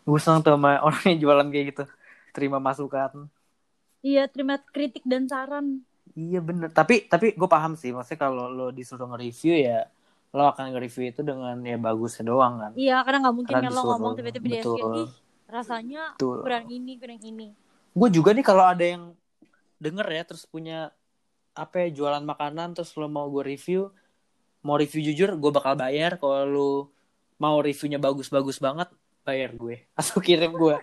[0.07, 1.83] Gue seneng tuh sama orang yang jualan kayak gitu.
[2.31, 3.27] Terima masukan.
[4.05, 5.83] Iya terima kritik dan saran
[6.17, 6.73] Iya bener.
[6.73, 7.93] Tapi tapi gue paham sih.
[7.93, 9.85] Maksudnya kalau lo disuruh nge-review ya
[10.35, 12.71] Lo akan nge-review itu dengan ya bagusnya doang kan?
[12.75, 15.11] Iya, karena nggak mungkin Karena kan lo ngomong tiba-tiba kayak, ih
[15.47, 16.43] rasanya Betul.
[16.43, 17.47] kurang ini, kurang ini.
[17.95, 19.15] Gue juga nih kalau ada yang
[19.79, 20.91] Denger ya Terus punya
[21.55, 23.89] Apa ya Jualan makanan Terus lo mau gue review
[24.61, 26.19] Mau review jujur Gue bakal bayar.
[26.21, 26.71] Kalau lo
[27.37, 28.89] Mau reviewnya bagus-bagus banget
[29.21, 29.85] Bayar gue.
[29.99, 30.75] Atau kirim gue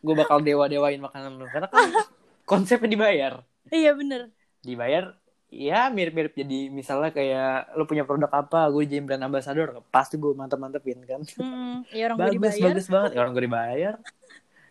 [0.00, 1.48] Gue bakal dewa-dewain makanan lo.
[1.50, 1.90] Karena kan
[2.48, 3.32] Konsepnya dibayar.
[3.70, 4.28] Iya bener.
[4.62, 5.14] Dibayar
[5.48, 6.32] Ya mirip-mirip.
[6.32, 11.20] Jadi Misalnya kayak Lo punya produk apa Gue jadi brand ambassador Pasti gue mantep-mantepin kan?
[11.36, 12.64] Hmm, ya orang gue bagus dibayar.
[12.70, 13.10] bagus banget.
[13.14, 13.94] Orang gue dibayar.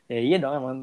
[0.07, 0.77] Ya iya dong emang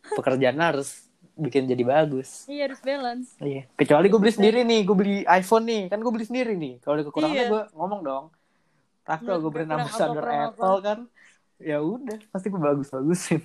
[0.00, 1.04] pekerjaan harus
[1.34, 2.44] bikin jadi bagus.
[2.46, 3.32] Iya harus balance.
[3.40, 5.82] iya kecuali gue beli sendiri nih gue beli iPhone nih.
[5.88, 6.74] Kan gue beli sendiri nih.
[6.78, 7.50] Kalau ada kekurangannya Iya.
[7.50, 8.24] gue ngomong dong.
[9.02, 10.44] Tak Menurut gue gue brand apa, ambassador apa.
[10.46, 10.98] Apple kan?
[11.58, 13.40] Ya udah pasti gue bagus bagusin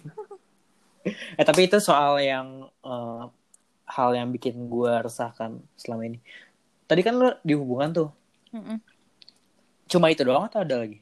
[1.39, 2.47] eh tapi itu soal yang
[2.82, 3.24] eh,
[3.86, 6.19] hal yang bikin gue resahkan selama ini.
[6.86, 8.09] Tadi kan lo di hubungan tuh.
[8.55, 8.79] Mm-mm.
[9.86, 10.97] cuma itu doang atau ada lagi?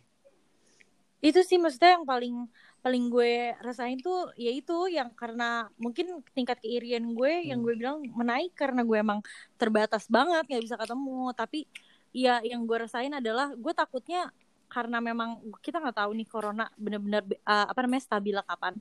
[1.23, 2.35] Itu sih maksudnya yang paling
[2.83, 7.67] paling gue rasain tuh ya itu yang karena mungkin tingkat keirian gue yang Hmm.
[7.71, 9.23] gue bilang menaik karena gue emang
[9.55, 11.31] terbatas banget nggak bisa ketemu.
[11.31, 11.63] Tapi
[12.11, 14.35] ya yang gue rasain adalah gue takutnya
[14.67, 18.75] karena memang kita nggak tahu nih corona bener-bener uh, apa namanya stabil kapan.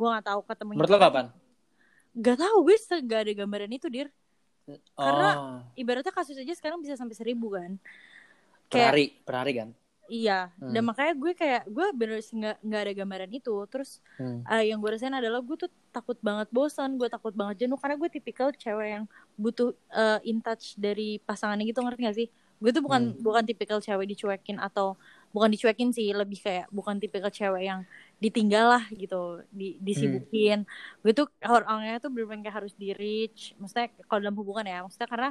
[0.00, 1.26] Gue nggak tahu ketemunya menurut lo kapan
[2.14, 4.08] Gak tahu gue gak ada gambaran itu dir.
[4.96, 7.76] Karena- oh, ibaratnya kasus aja sekarang bisa sampai seribu kan.
[8.64, 9.68] Per kayak hari per hari kan?
[10.04, 10.52] Iya.
[10.60, 10.68] Hmm.
[10.68, 13.54] dan makanya gue kayak gue bener nggak nggak ada gambaran itu.
[13.68, 14.40] Terus Hmm.
[14.46, 17.76] eh, yang gue rasain adalah gue tuh takut banget bosan gue takut banget jenuh.
[17.76, 19.04] Karena gue tipikal cewek yang
[19.36, 22.28] butuh eh, in touch dari pasangannya gitu ngerti gak sih?
[22.60, 24.96] Gue tuh bukan bukan tipikal cewek dicuekin atau
[25.32, 27.84] bukan dicuekin sih lebih kayak bukan tipikal cewek yang
[28.22, 30.64] ditinggal lah gitu di disibukin.
[31.02, 35.08] Gue tuh orangnya tuh bener-bener kayak harus di reach maksudnya kalau dalam hubungan ya maksudnya
[35.10, 35.28] karena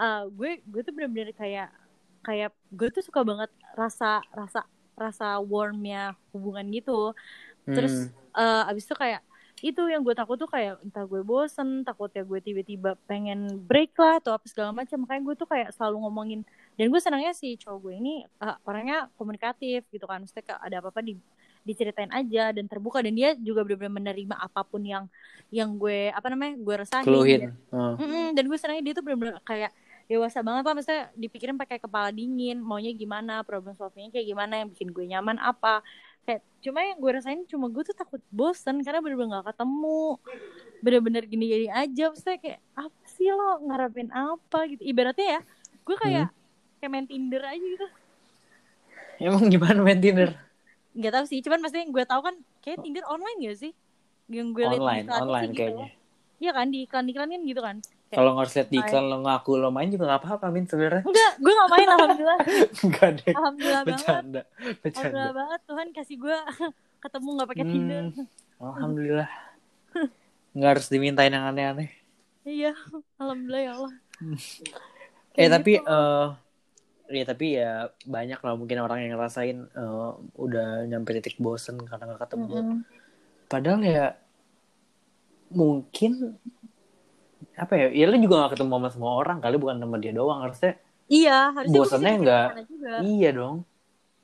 [0.00, 1.68] eh, gue gue tuh bener-bener kayak
[2.26, 4.60] kayak gue tuh suka banget rasa rasa
[4.96, 7.12] rasa warmnya hubungan gitu.
[7.74, 8.14] Terus Hmm.
[8.36, 9.22] eh abis itu kayak
[9.62, 14.18] itu yang gue takut tuh kayak entah gue bosen takutnya gue tiba-tiba pengen break lah
[14.22, 14.98] atau apa segala macam.
[15.06, 16.40] Makanya gue tuh kayak selalu ngomongin
[16.78, 20.22] dan gue senangnya sih cowok gue ini eh, orangnya komunikatif gitu kan.
[20.24, 21.14] Maksudnya ada apa-apa di
[21.62, 23.02] diceritain aja dan terbuka.
[23.02, 25.06] Dan dia juga benar-benar menerima apa pun yang
[25.48, 27.04] yang gue apa namanya gue rasain.
[27.06, 27.54] Keluhin.
[27.72, 29.70] Mm-mm, dan gue senangnya dia tuh bener-bener kayak
[30.10, 34.68] dewasa banget lah maksudnya dipikirin pakai kepala dingin maunya gimana problem solvingnya kayak gimana yang
[34.68, 35.80] bikin gue nyaman apa.
[36.22, 40.18] Kayak cuma yang gue rasain cuma gue tuh takut bosen karena bener-bener gak ketemu.
[40.82, 42.10] Bener-bener gini-gini aja.
[42.10, 44.82] Maksudnya kayak apa sih lo ngarepin apa gitu.
[44.86, 45.40] Ibaratnya ya
[45.82, 46.26] gue kayak
[46.78, 47.86] kayak main Tinder aja gitu.
[49.22, 50.34] Emang gimana main Tinder?
[50.92, 53.72] Gak tahu sih, cuman maksudnya yang gue tahu kan kayak Tinder online gak sih?
[54.28, 55.60] Yang gue liat di Online, iklannya online sih gitu.
[55.60, 55.88] kayaknya.
[56.42, 57.76] Iya kan di iklan-iklan kan gitu kan.
[58.12, 61.00] Kalau nggak lihat di iklan lo ngaku lo main juga nggak apa-apa min sebenarnya.
[61.06, 62.38] enggak, gue gak main alhamdulillah.
[62.84, 63.32] Enggak deh.
[63.32, 64.04] Alhamdulillah banget.
[64.04, 64.92] Bercanda, bercanda.
[64.92, 66.36] Alhamdulillah banget Tuhan kasih gue
[67.08, 68.04] ketemu gak pakai Tinder.
[68.12, 68.26] Hmm,
[68.60, 69.30] alhamdulillah.
[70.52, 71.88] Nggak harus dimintain yang aneh-aneh.
[72.44, 72.72] Iya,
[73.16, 73.92] alhamdulillah ya Allah.
[74.20, 74.36] Eh
[75.32, 75.86] Kayak tapi gitu.
[77.12, 77.70] Eh ya tapi ya
[78.14, 80.08] banyak lah mungkin orang yang ngerasain eh,
[80.44, 82.56] udah nyampe titik bosen karena nggak ketemu.
[82.64, 82.84] Mm-mm.
[83.52, 84.04] Padahal ya
[85.52, 86.38] mungkin
[87.58, 87.86] apa ya?
[87.92, 90.72] Ya lu juga gak ketemu sama semua orang kali bukan sama dia doang harusnya.
[91.12, 92.92] Iya, harusnya Bosannya bisa nggak- mikir ke sana juga.
[93.04, 93.56] Iya dong.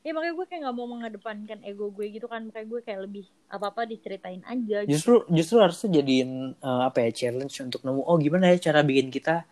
[0.07, 2.41] Ya makanya gue kayak gak mau mengedepankan ego gue gitu kan.
[2.49, 4.77] Makanya gue kayak lebih apa-apa diceritain aja.
[4.87, 4.91] gitu.
[4.95, 9.09] Justru justru harusnya jadiin eh, apa ya challenge untuk nemu oh gimana ya cara bikin
[9.13, 9.45] kita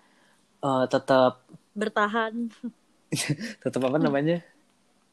[0.64, 1.32] eh, tetap
[1.76, 2.34] Bertahan.
[3.62, 4.42] tetap apa namanya?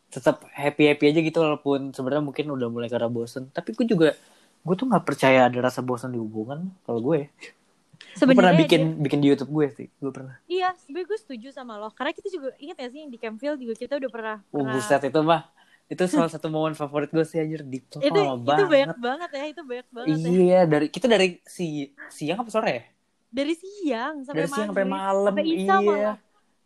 [0.10, 3.50] Tetap happy-happy aja gitu walaupun sebenarnya mungkin udah mulai karena bosen.
[3.50, 4.14] Tapi gue juga
[4.62, 7.28] gue tuh nggak percaya ada rasa bosan di hubungan kalau gue.
[8.14, 9.88] Gue pernah Sebenarnya bikin dia- bikin di YouTube gue sih.
[9.98, 10.38] Gue pernah.
[10.46, 11.90] Iya, sebenernya gue setuju sama lo.
[11.90, 14.38] Karena kita juga ingat ya sih yang di Campfield juga kita udah pernah.
[14.48, 15.42] Oh, pernah- buset itu mah.
[15.84, 19.62] Itu salah satu momen favorit gue sih anjir di itu itu banyak banget ya, itu
[19.62, 20.30] banyak banget ya.
[20.30, 21.66] Iya, dari kita dari si
[22.08, 22.84] siang apa sore ya?
[23.28, 25.34] Dari siang sampai Dari siang sampai maghrib, malam.
[25.34, 25.78] sampai Iya.
[25.82, 26.18] malah.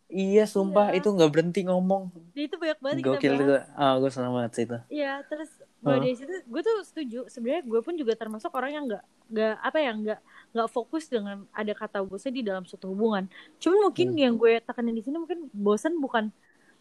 [0.08, 0.98] Iya, sumpah Iya.
[0.98, 2.08] itu nggak berhenti ngomong.
[2.32, 3.64] Jadi itu banyak banget Gokil kita bahas.
[3.74, 4.76] Ah, gue senang banget sih itu.
[4.90, 6.02] Iya, terus mulai Heeh.
[6.02, 7.18] dari situ gue tuh setuju.
[7.28, 11.44] Sebenarnya gue pun juga termasuk orang yang nggak nggak apa ya nggak nggak fokus dengan
[11.52, 13.28] ada kata bosan di dalam suatu hubungan.
[13.58, 14.18] Cuman mungkin Hmm.
[14.18, 16.32] yang gue tekanin di sini mungkin bosan bukan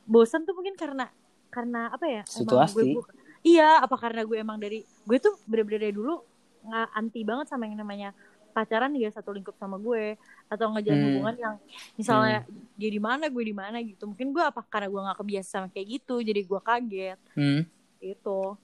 [0.03, 1.11] bosan tuh mungkin karena
[1.49, 2.21] karena apa ya?
[2.23, 2.75] emang Situasi.
[2.75, 3.11] gue bu-
[3.41, 6.23] iya, apa karena gue emang dari gue tuh bener-bener dari dulu
[6.63, 8.15] nggak anti banget sama yang namanya
[8.57, 10.17] pacaran dia satu lingkup sama gue
[10.49, 11.07] atau ngejalan Hmm.
[11.13, 11.55] hubungan yang
[11.93, 12.41] misalnya
[12.73, 15.67] dia di mana gue di mana gitu mungkin gue apa karena gue nggak kebiasa sama
[15.69, 17.61] kayak gitu jadi gue kaget Hmm.
[18.01, 18.57] gitu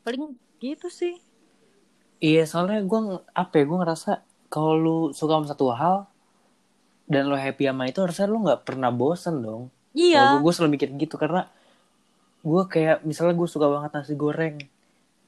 [0.00, 1.20] paling gitu sih
[2.16, 3.00] Iya, soalnya gue
[3.30, 3.68] apa ya?
[3.68, 4.10] Gue ngerasa
[4.48, 6.08] kalau lu suka sama satu hal
[7.04, 9.68] dan lu happy sama itu harusnya lu nggak pernah bosen dong.
[9.92, 11.44] iya Kalau gue selalu mikir gitu karena
[12.40, 14.56] gue kayak misalnya gue suka banget nasi goreng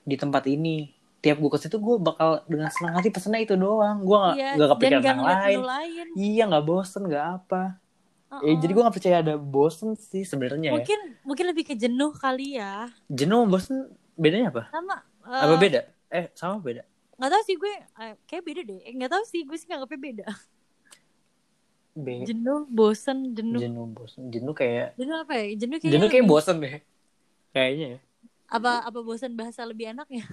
[0.03, 0.89] di tempat ini.
[1.19, 4.01] Tiap gue ke situ gue bakal dengan senang hati pesennya itu doang.
[4.01, 5.59] Gue nggak iya nggak dan kepikiran gak yang lain.
[5.65, 7.63] lain Iya nggak bosen nggak apa.
[8.29, 8.45] Uh-uh.
[8.45, 10.75] Eh, jadi gue nggak percaya ada bosen sih sebenarnya ya.
[10.77, 14.69] mungkin mungkin lebih ke jenuh kali ya Jenuh bosen bedanya apa?
[14.69, 15.81] sama apa eh, beda?
[16.09, 16.85] Eh sama beda.
[17.17, 19.97] nggak tahu sih gue eh, kayak beda deh Eh, nggak tahu sih gue sih nganggapnya
[19.99, 20.27] beda
[21.97, 24.29] Be jenuh bosen jenuh jenuh bosen.
[24.29, 26.75] Jenuh kayak jenuh apa ya jenuh kayaknya jenuh kayak lebih- bosen deh.
[27.51, 27.99] Kayaknya ya.
[28.49, 30.27] apa apa bosen bahasa lebih enak ya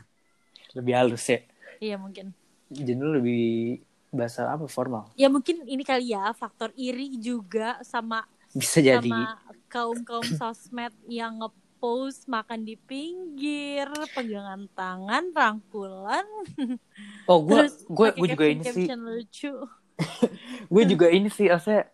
[0.76, 1.40] lebih halus ya.
[1.80, 2.36] iya mungkin
[2.68, 5.12] Jenuh lebih bahasa apa formal.
[5.14, 9.04] ya mungkin ini kali ya faktor iri juga sama Bisa jadi.
[9.04, 16.24] sama kaum kaum sosmed yang ngepost makan di pinggir pegangan tangan rangkulan
[17.30, 18.88] Oh, gue gue gue juga ini sih.
[18.88, 19.54] lucu
[20.74, 21.88] Gue juga ini sih, maksudnya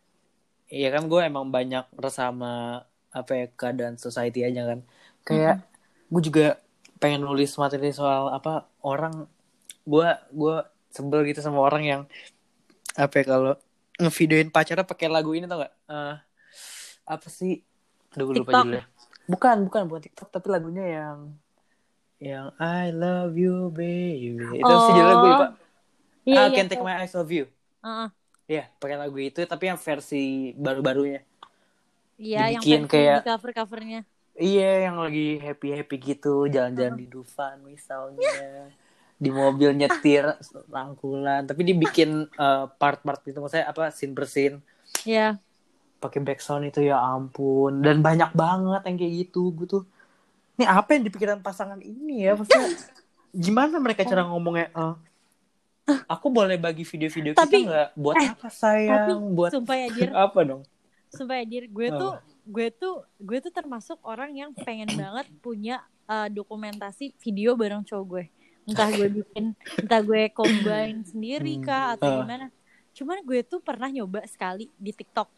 [0.72, 4.80] Iya kan gue emang banyak resah sama apa ya keadaan society aja kan.
[5.22, 5.68] Kayak
[6.08, 6.46] gue juga
[7.02, 9.26] pengen nulis materi soal apa orang
[9.90, 10.56] gue gue
[10.94, 12.02] sebel gitu sama orang yang
[12.94, 13.54] apa ya kalau
[13.98, 15.74] ngevideoin pacarnya pakai lagu ini tau gak?
[15.90, 16.16] Eh,
[17.10, 17.66] apa sih?
[18.14, 18.64] Aduh gue lupa TikTok.
[18.70, 18.86] judulnya.
[19.26, 21.18] Bukan, bukan, bukan TikTok tapi lagunya yang
[22.22, 24.38] yang I love you baby.
[24.62, 25.48] Itu sih judulnya gue lupa.
[26.22, 27.50] iya ah, iya Can't Take My Eyes Off You.
[27.82, 28.08] Heeh.
[28.46, 31.26] Iya, pakai lagu itu tapi yang versi baru-barunya.
[32.22, 34.02] iya yang versi kayak- di cover covernya
[34.42, 38.74] Iya, yang lagi happy-happy gitu, jalan-jalan di Dufan misalnya.
[39.22, 40.26] Di mobil nyetir
[40.66, 43.38] rangkulan, tapi dibikin eh, part-part gitu.
[43.38, 44.58] Maksudnya apa scene per scene.
[45.06, 45.38] Iya.
[46.02, 47.86] Pakai background itu ya ampun.
[47.86, 49.84] Dan banyak banget yang kayak gitu gue tuh.
[50.58, 52.34] Ini apa yang dipikiran pasangan ini ya?
[52.34, 52.74] Maksudnya
[53.32, 54.94] gimana mereka cara ngomongnya eh,
[56.10, 57.90] aku boleh bagi video-video kita nggak?
[57.94, 58.90] Buat eh, apa sayang?
[58.90, 60.10] tapi buat sumpah ya dir.
[60.26, 60.62] apa dong?
[61.14, 61.70] Sumpah ya dir.
[61.70, 62.18] Gue tuh
[62.52, 68.06] gue tuh gue tuh termasuk orang yang pengen banget punya uh, dokumentasi video bareng cowok
[68.06, 68.26] gue.
[68.68, 71.64] Entah gue bikin entah gue combine sendiri Hmm.
[71.64, 72.16] kah atau Ah.
[72.22, 72.46] gimana.
[72.92, 75.30] Cuman gue tuh pernah nyoba sekali di TikTok.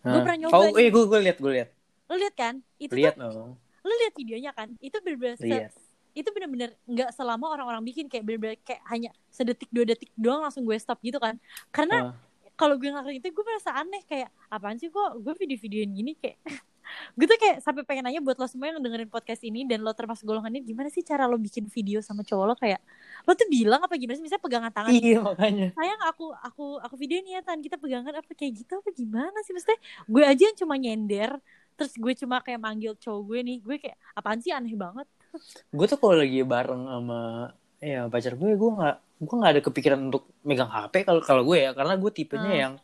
[0.00, 0.20] Gue Hah?
[0.20, 1.68] pernah nyoba oh iya gue gue lihat gue lihat
[2.06, 2.54] lo lihat kan?
[2.76, 3.50] Itu lihat tuh dong
[3.80, 4.68] lo lihat videonya kan?
[4.78, 5.40] Itu bener-bener
[6.10, 10.62] itu bener-bener nggak selama orang-orang bikin kayak bener-bener kayak hanya sedetik dua detik doang langsung
[10.62, 11.40] gue stop gitu kan.
[11.70, 12.14] Karena Ah.
[12.60, 16.12] Kalau gue ngelakuin itu gue merasa aneh kayak apaan sih kok gue video-videoin gini?
[16.20, 16.36] Kayak
[17.16, 19.96] gue tuh kayak sampai pengen nanya buat lo semua yang dengerin podcast ini dan lo
[19.96, 22.54] termasuk golongan ini gimana sih cara lo bikin video sama cowok lo?
[22.60, 22.84] Kayak
[23.24, 24.24] lo tuh bilang apa gimana sih?
[24.28, 24.92] Misalnya pegangan tangan.
[24.92, 25.68] Iya makanya.
[25.72, 27.64] Sayang aku aku aku videoin ya tan.
[27.64, 29.56] Kita pegangan apa kayak gitu apa gimana sih?
[29.56, 31.32] Maksudnya gue aja yang cuma nyender
[31.80, 34.52] terus gue cuma kayak manggil cowok gue nih gue kayak apaan sih?
[34.52, 35.08] Aneh banget.
[35.72, 37.20] Gue tuh kalau lagi bareng sama
[37.80, 41.60] ya pacar gue gue nggak gue nggak ada kepikiran untuk megang HP kalau kalau gue
[41.60, 42.62] ya karena gue tipenya Hmm.
[42.64, 42.74] yang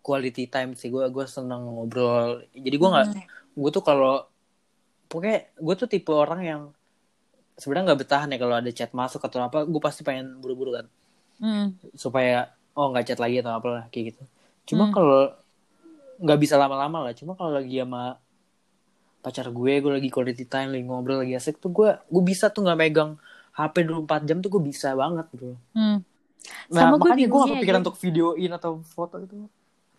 [0.00, 3.24] quality time sih gue gue seneng ngobrol jadi gue nggak Hmm.
[3.54, 4.24] gue tuh kalau
[5.06, 6.62] pokoknya gue tuh tipe orang yang
[7.54, 10.86] sebenarnya nggak bertahan ya kalau ada chat masuk atau apa gue pasti pengen buru-buru kan
[11.36, 11.76] Hmm.
[11.92, 14.22] supaya oh nggak chat lagi atau apalah kayak gitu
[14.66, 14.94] cuma Hmm.
[14.96, 15.20] kalau
[16.20, 18.16] nggak bisa lama-lama lah cuma kalau lagi sama
[19.20, 22.64] pacar gue gue lagi quality time lagi ngobrol lagi asik tuh gue gue bisa tuh
[22.64, 23.20] nggak megang
[23.62, 25.98] HP 24 jam tuh gue bisa banget bro Hmm.
[26.66, 27.84] nah Sama gue makanya gue gak kepikiran aja.
[27.84, 29.34] untuk videoin atau foto gitu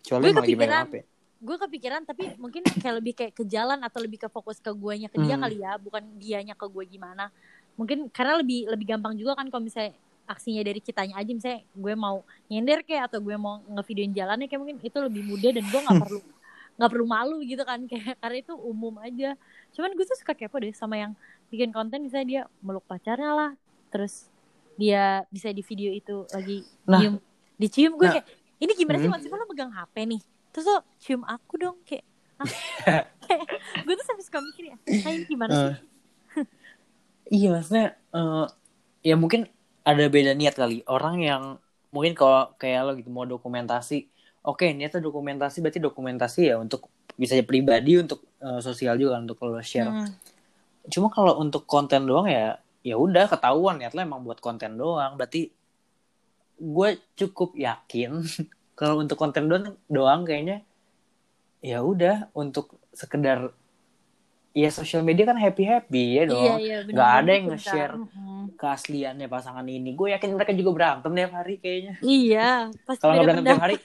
[0.00, 0.84] kecuali Gue kepikiran.
[0.84, 0.94] HP
[1.38, 5.06] gue kepikiran tapi mungkin kayak lebih kayak ke jalan atau lebih ke fokus ke guanya
[5.06, 5.42] ke dia Hmm.
[5.42, 7.30] kali ya bukan dianya ke gue gimana
[7.72, 9.90] mungkin karena lebih lebih gampang juga kan kalau misalnya
[10.24, 14.60] aksinya dari kitanya aja misalnya gue mau nyender kayak atau gue mau ngevideoin jalannya kayak
[14.60, 16.20] mungkin itu lebih mudah dan gue nggak perlu
[16.72, 19.34] nggak perlu malu gitu kan kayak karena itu umum aja
[19.72, 21.12] cuman gue tuh suka kepo deh sama yang
[21.52, 23.50] bikin konten misalnya dia meluk pacarnya lah
[23.92, 24.32] terus
[24.74, 26.96] dia bisa di video itu lagi Nah.
[26.98, 27.14] diem
[27.54, 28.14] dicium gue Nah.
[28.16, 28.26] kayak
[28.58, 29.14] ini gimana sih Hmm.
[29.14, 32.04] maksudnya lo megang HP nih terus lo cium aku dong kayak
[32.40, 32.48] ah,
[33.28, 33.46] kayak
[33.84, 35.76] gue tuh sampai suka mikir ya ah, ini gimana sih Eh,
[37.30, 38.46] iya maksudnya eh,
[39.04, 39.44] ya mungkin
[39.82, 41.42] ada beda niat kali orang yang
[41.92, 44.08] mungkin kalau kayak lo gitu mau dokumentasi
[44.42, 49.38] oke niatnya dokumentasi berarti dokumentasi ya untuk bisa pribadi untuk eh, sosial juga kan, untuk
[49.44, 50.08] lo share Hmm.
[50.90, 53.78] Cuma kalau untuk konten doang ya ya udah ketahuan.
[53.78, 55.14] Niat lo emang buat konten doang.
[55.14, 55.50] Berarti
[56.62, 58.22] gue cukup yakin
[58.78, 60.62] kalau untuk konten doang doang kayaknya
[61.62, 63.54] ya udah untuk sekedar
[64.52, 66.38] ya sosial media kan happy happy ya dong.
[66.38, 67.94] iya iya bener Nggak ada yang nge-share.
[68.52, 69.96] Keasliannya pasangan ini.
[69.96, 71.94] Gue yakin mereka juga berantem tiap hari kayaknya.
[72.04, 73.76] Iya pasti kalau nggak berantem tiap hari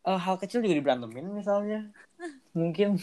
[0.00, 1.80] eh, hal kecil juga diberantemin misalnya.
[2.58, 2.96] Mungkin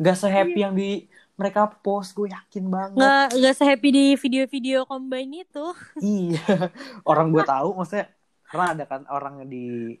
[0.00, 1.06] nggak sehappy yang di
[1.40, 3.00] mereka post gue yakin banget.
[3.00, 5.66] Nggak nggak sehappy di video-video combine itu.
[6.04, 6.68] Iya
[7.02, 8.12] orang gue tahu maksudnya
[8.44, 9.96] karena ada kan orang di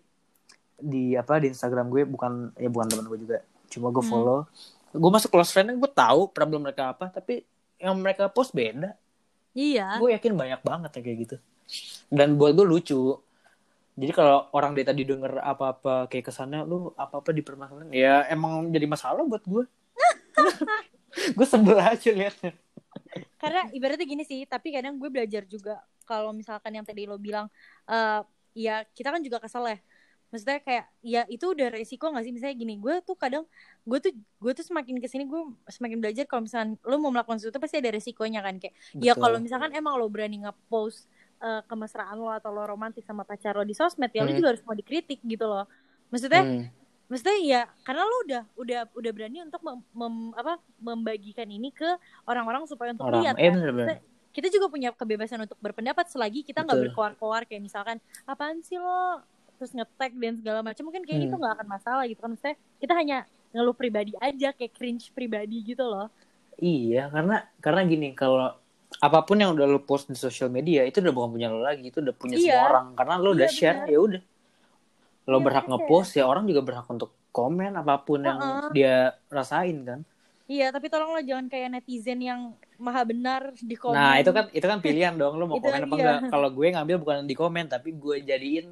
[0.76, 3.38] di apa di Instagram gue bukan ya bukan teman gue juga
[3.72, 4.12] cuma gue Hmm.
[4.12, 4.40] follow.
[4.90, 7.40] Gue masuk close friend gue tahu problem mereka apa tapi
[7.80, 8.92] yang mereka post beda.
[9.56, 9.96] Iya.
[9.96, 11.36] Gue yakin banyak banget ya kayak gitu.
[12.12, 13.16] Dan buat gue lucu
[13.96, 17.92] jadi kalau orang dari tadi denger apa-apa kayak kesannya lu apa-apa dipermasalahin?
[17.92, 19.64] Ya emang jadi masalah buat gue
[21.36, 22.52] gue sebel aja liatnya
[23.36, 27.46] karena ibaratnya gini sih tapi kadang gue belajar juga kalau misalkan yang tadi lo bilang
[27.86, 29.78] eh ya kita kan juga kesel ya
[30.30, 33.42] maksudnya kayak ya itu udah resiko gak sih misalnya gini gue tuh kadang
[33.82, 37.42] gue tuh gue tuh semakin ke sini gue semakin belajar kalau misalkan lo mau melakukan
[37.42, 39.22] sesuatu pasti ada resikonya kan kayak ya Betul.
[39.26, 41.10] kalau misalkan emang lo berani nge-post
[41.42, 44.38] eh, kemesraan lo atau lo romantis sama pacar lo di sosmed ya lo Hmm.
[44.38, 45.66] juga harus mau dikritik gitu loh
[46.10, 46.62] maksudnya Hmm.
[47.10, 51.90] Maksudnya ya karena lo udah udah udah berani untuk mem, mem- apa membagikan ini ke
[52.24, 53.98] orang-orang supaya untuk orang lihat eh kan.
[54.30, 59.18] kita juga punya kebebasan untuk berpendapat selagi kita nggak berkoar-koar kayak misalkan apaan sih lo?
[59.58, 60.86] Terus nge-tag dan segala macam.
[60.86, 61.26] Mungkin kayak Hmm.
[61.28, 62.30] itu nggak akan masalah gitu kan.
[62.32, 63.18] Maksudnya kita hanya
[63.50, 66.08] ngeluh pribadi aja kayak cringe pribadi gitu loh.
[66.56, 68.54] Iya karena karena gini kalau
[69.00, 71.90] apa pun yang udah lo post di sosial media itu udah bukan punya lo lagi
[71.90, 72.44] itu udah punya Iya.
[72.46, 72.86] semua orang.
[72.94, 74.20] Karena lo udah Iya, share ya udah
[75.24, 78.70] lo Iya, berhak kayak- ngepost ya orang juga berhak untuk komen apa pun yang Uh-uh.
[78.70, 78.94] dia
[79.28, 80.00] rasain kan
[80.44, 82.40] iya tapi tolonglah jangan kayak netizen yang
[82.74, 85.80] maha benar di komen Nah itu kan itu kan pilihan dong lo mau Itu komen
[85.80, 86.02] apa iya.
[86.16, 86.20] enggak.
[86.28, 88.66] Kalau gue ngambil bukan di komen tapi gue jadiin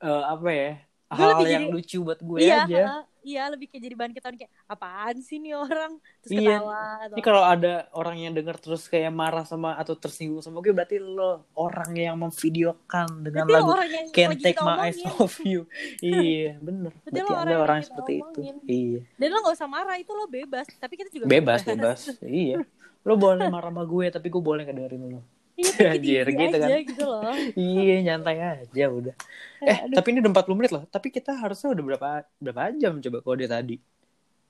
[0.00, 0.70] eh, apa ya
[1.10, 2.84] Gue hal yang jadi- lucu buat gue iya aja.
[3.22, 6.56] Iya lebih kayak jadi bahan ketahuan kayak apaan sih nih orang terus Iya.
[6.56, 10.58] ketawa atau Ini kalau ada orang yang denger terus kayak marah sama atau tersinggung sama
[10.58, 14.98] gue berarti lo orang yang memvideokan dengan Berarti lagu yang Can't Take My Eyes.
[15.16, 15.64] Off You.
[16.00, 16.92] iya bener.
[17.02, 18.40] Berarti Berarti lo ada orang yang seperti itu.
[18.40, 18.56] omongin.
[18.64, 19.00] Iya.
[19.14, 22.00] dan lo gak usah marah itu lo bebas tapi kita juga Bebas bebas.
[22.22, 22.60] iya.
[23.00, 25.20] Lo boleh marah sama gue tapi gue boleh ngedengerin lo.
[25.60, 26.80] Iya Anjir, gitu aja kan.
[26.80, 27.22] gitu loh
[27.70, 29.14] iya nyantai aja udah.
[29.60, 29.96] Eh, Aduh.
[30.00, 30.84] tapi ini udah 40 menit loh.
[30.88, 32.08] Tapi kita harusnya udah berapa
[32.40, 33.76] berapa jam coba kalau dia tadi?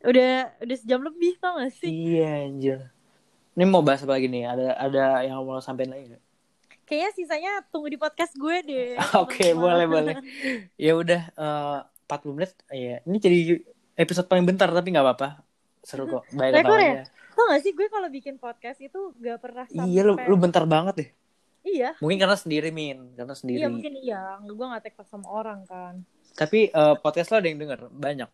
[0.01, 2.79] udah udah sejam lebih tau gak sih Iya, anjir.
[3.53, 4.49] Ini mau bahas apa lagi nih?
[4.49, 6.25] Ada ada yang mau sampein lagi nggak?
[6.91, 10.15] kayaknya sisanya tunggu di podcast gue deh Oke, boleh boleh.
[10.75, 11.79] Ya udah eh,
[12.11, 12.51] 40 menit.
[12.67, 13.39] Iya, ini jadi
[13.95, 15.29] episode paling bentar tapi nggak apa-apa.
[15.87, 16.27] Seru kok.
[16.35, 17.07] Baik ketawanya.
[17.41, 20.65] Tau gak sih gue kalau bikin podcast itu gak pernah sampai Iya, lu lu bentar
[20.65, 21.11] banget deh.
[21.63, 23.13] iya Mungkin karena sendiri, Min.
[23.15, 23.59] Karena sendiri.
[23.59, 27.59] iya mungkin iya gue gak take sama orang kan Tapi eh, podcast lo ada yang
[27.59, 27.89] denger?
[27.89, 28.29] Banyak.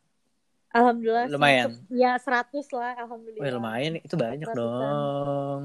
[0.69, 1.81] alhamdulillah Lumayan.
[1.89, 3.93] ya 100 lah alhamdulillah Wih, lumayan.
[3.99, 4.59] Itu banyak Ratusan.
[4.59, 5.61] dong.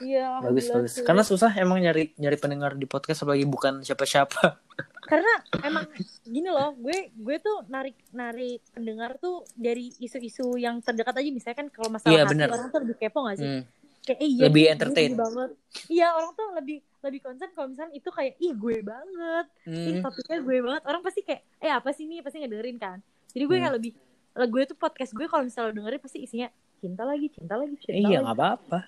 [0.00, 1.02] Iya, bagus bagus sih.
[1.02, 4.62] karena susah emang nyari nyari pendengar di podcast apalagi bukan siapa-siapa
[5.10, 5.88] karena emang
[6.22, 11.56] gini loh gue gue tuh narik narik pendengar tuh dari isu-isu yang terdekat aja misalnya
[11.56, 12.48] kan kalau masalah Iya, hati bener.
[12.48, 13.62] orang tuh lebih kepo gak sih Hmm.
[14.04, 15.10] kayak eh, iya Lebih gue entertain.
[15.14, 15.50] banget
[15.86, 20.02] iya orang tuh lebih lebih concern kalau misalnya itu kayak ih gue banget ih Hmm.
[20.02, 22.98] topiknya gue banget orang pasti kayak eh apa sih nih pasti ngedengerin kan
[23.30, 23.64] jadi gue Hmm.
[23.64, 23.92] kayak lebih
[24.38, 27.96] gue tuh podcast gue kalau misalnya lo dengerin pasti isinya cinta lagi cinta lagi cinta
[27.98, 28.78] iya lagi nggak apa-apa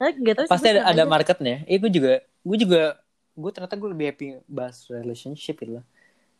[0.00, 1.12] Tapi tahu pasti ada, ada aja.
[1.12, 2.80] marketnya eh gue juga gue juga
[3.36, 5.84] gue ternyata gue lebih happy bahas relationship gitu loh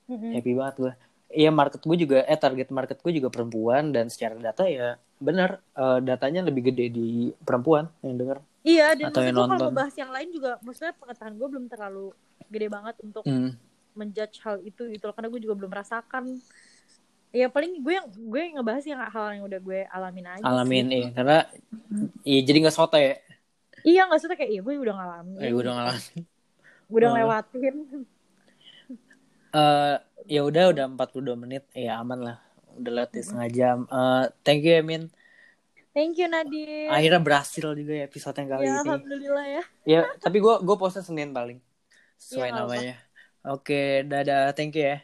[0.08, 0.32] Mm-mm.
[0.34, 0.92] happy banget gue
[1.30, 5.62] Iya market gue juga eh target market gue juga perempuan dan secara data ya benar
[5.78, 7.08] eh, datanya lebih gede di
[7.44, 9.72] perempuan yang denger Iya, dan Atau yang kalau nonton.
[9.72, 12.12] mau bahas yang lain juga, maksudnya pengetahuan gue belum terlalu
[12.52, 13.56] gede banget untuk Hmm.
[13.96, 16.24] menjudge hal itu gitu loh, karena gue juga belum merasakan.
[17.32, 20.42] Ya paling gue yang gue ngebahas yang hal yang udah gue alamin aja.
[20.44, 20.96] alamin sih.
[20.98, 21.36] iya karena
[22.20, 23.16] iya jadi nggak soto ya
[23.82, 25.38] Iya nggak suka kayak iya gue udah ngalamin.
[25.38, 26.20] eh, gue udah ngalamin
[26.90, 27.76] Gue udah ngelewatin.
[29.50, 29.94] Eh,
[30.28, 32.36] ya udah udah 42 menit ya aman lah
[32.78, 35.10] udah lewat di setengah jam Eh, thank you Emin
[35.90, 36.86] Thank you Nadir.
[36.86, 39.62] akhirnya berhasil juga ya episode yang kali ya ini alhamdulillah ya.
[39.82, 41.58] ya tapi gue gue post Senin paling
[42.14, 42.78] sesuai Iya, nggak apa-apa.
[42.78, 42.96] namanya
[43.42, 44.98] oke dadah thank you ya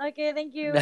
[0.00, 0.72] Oke, thank you.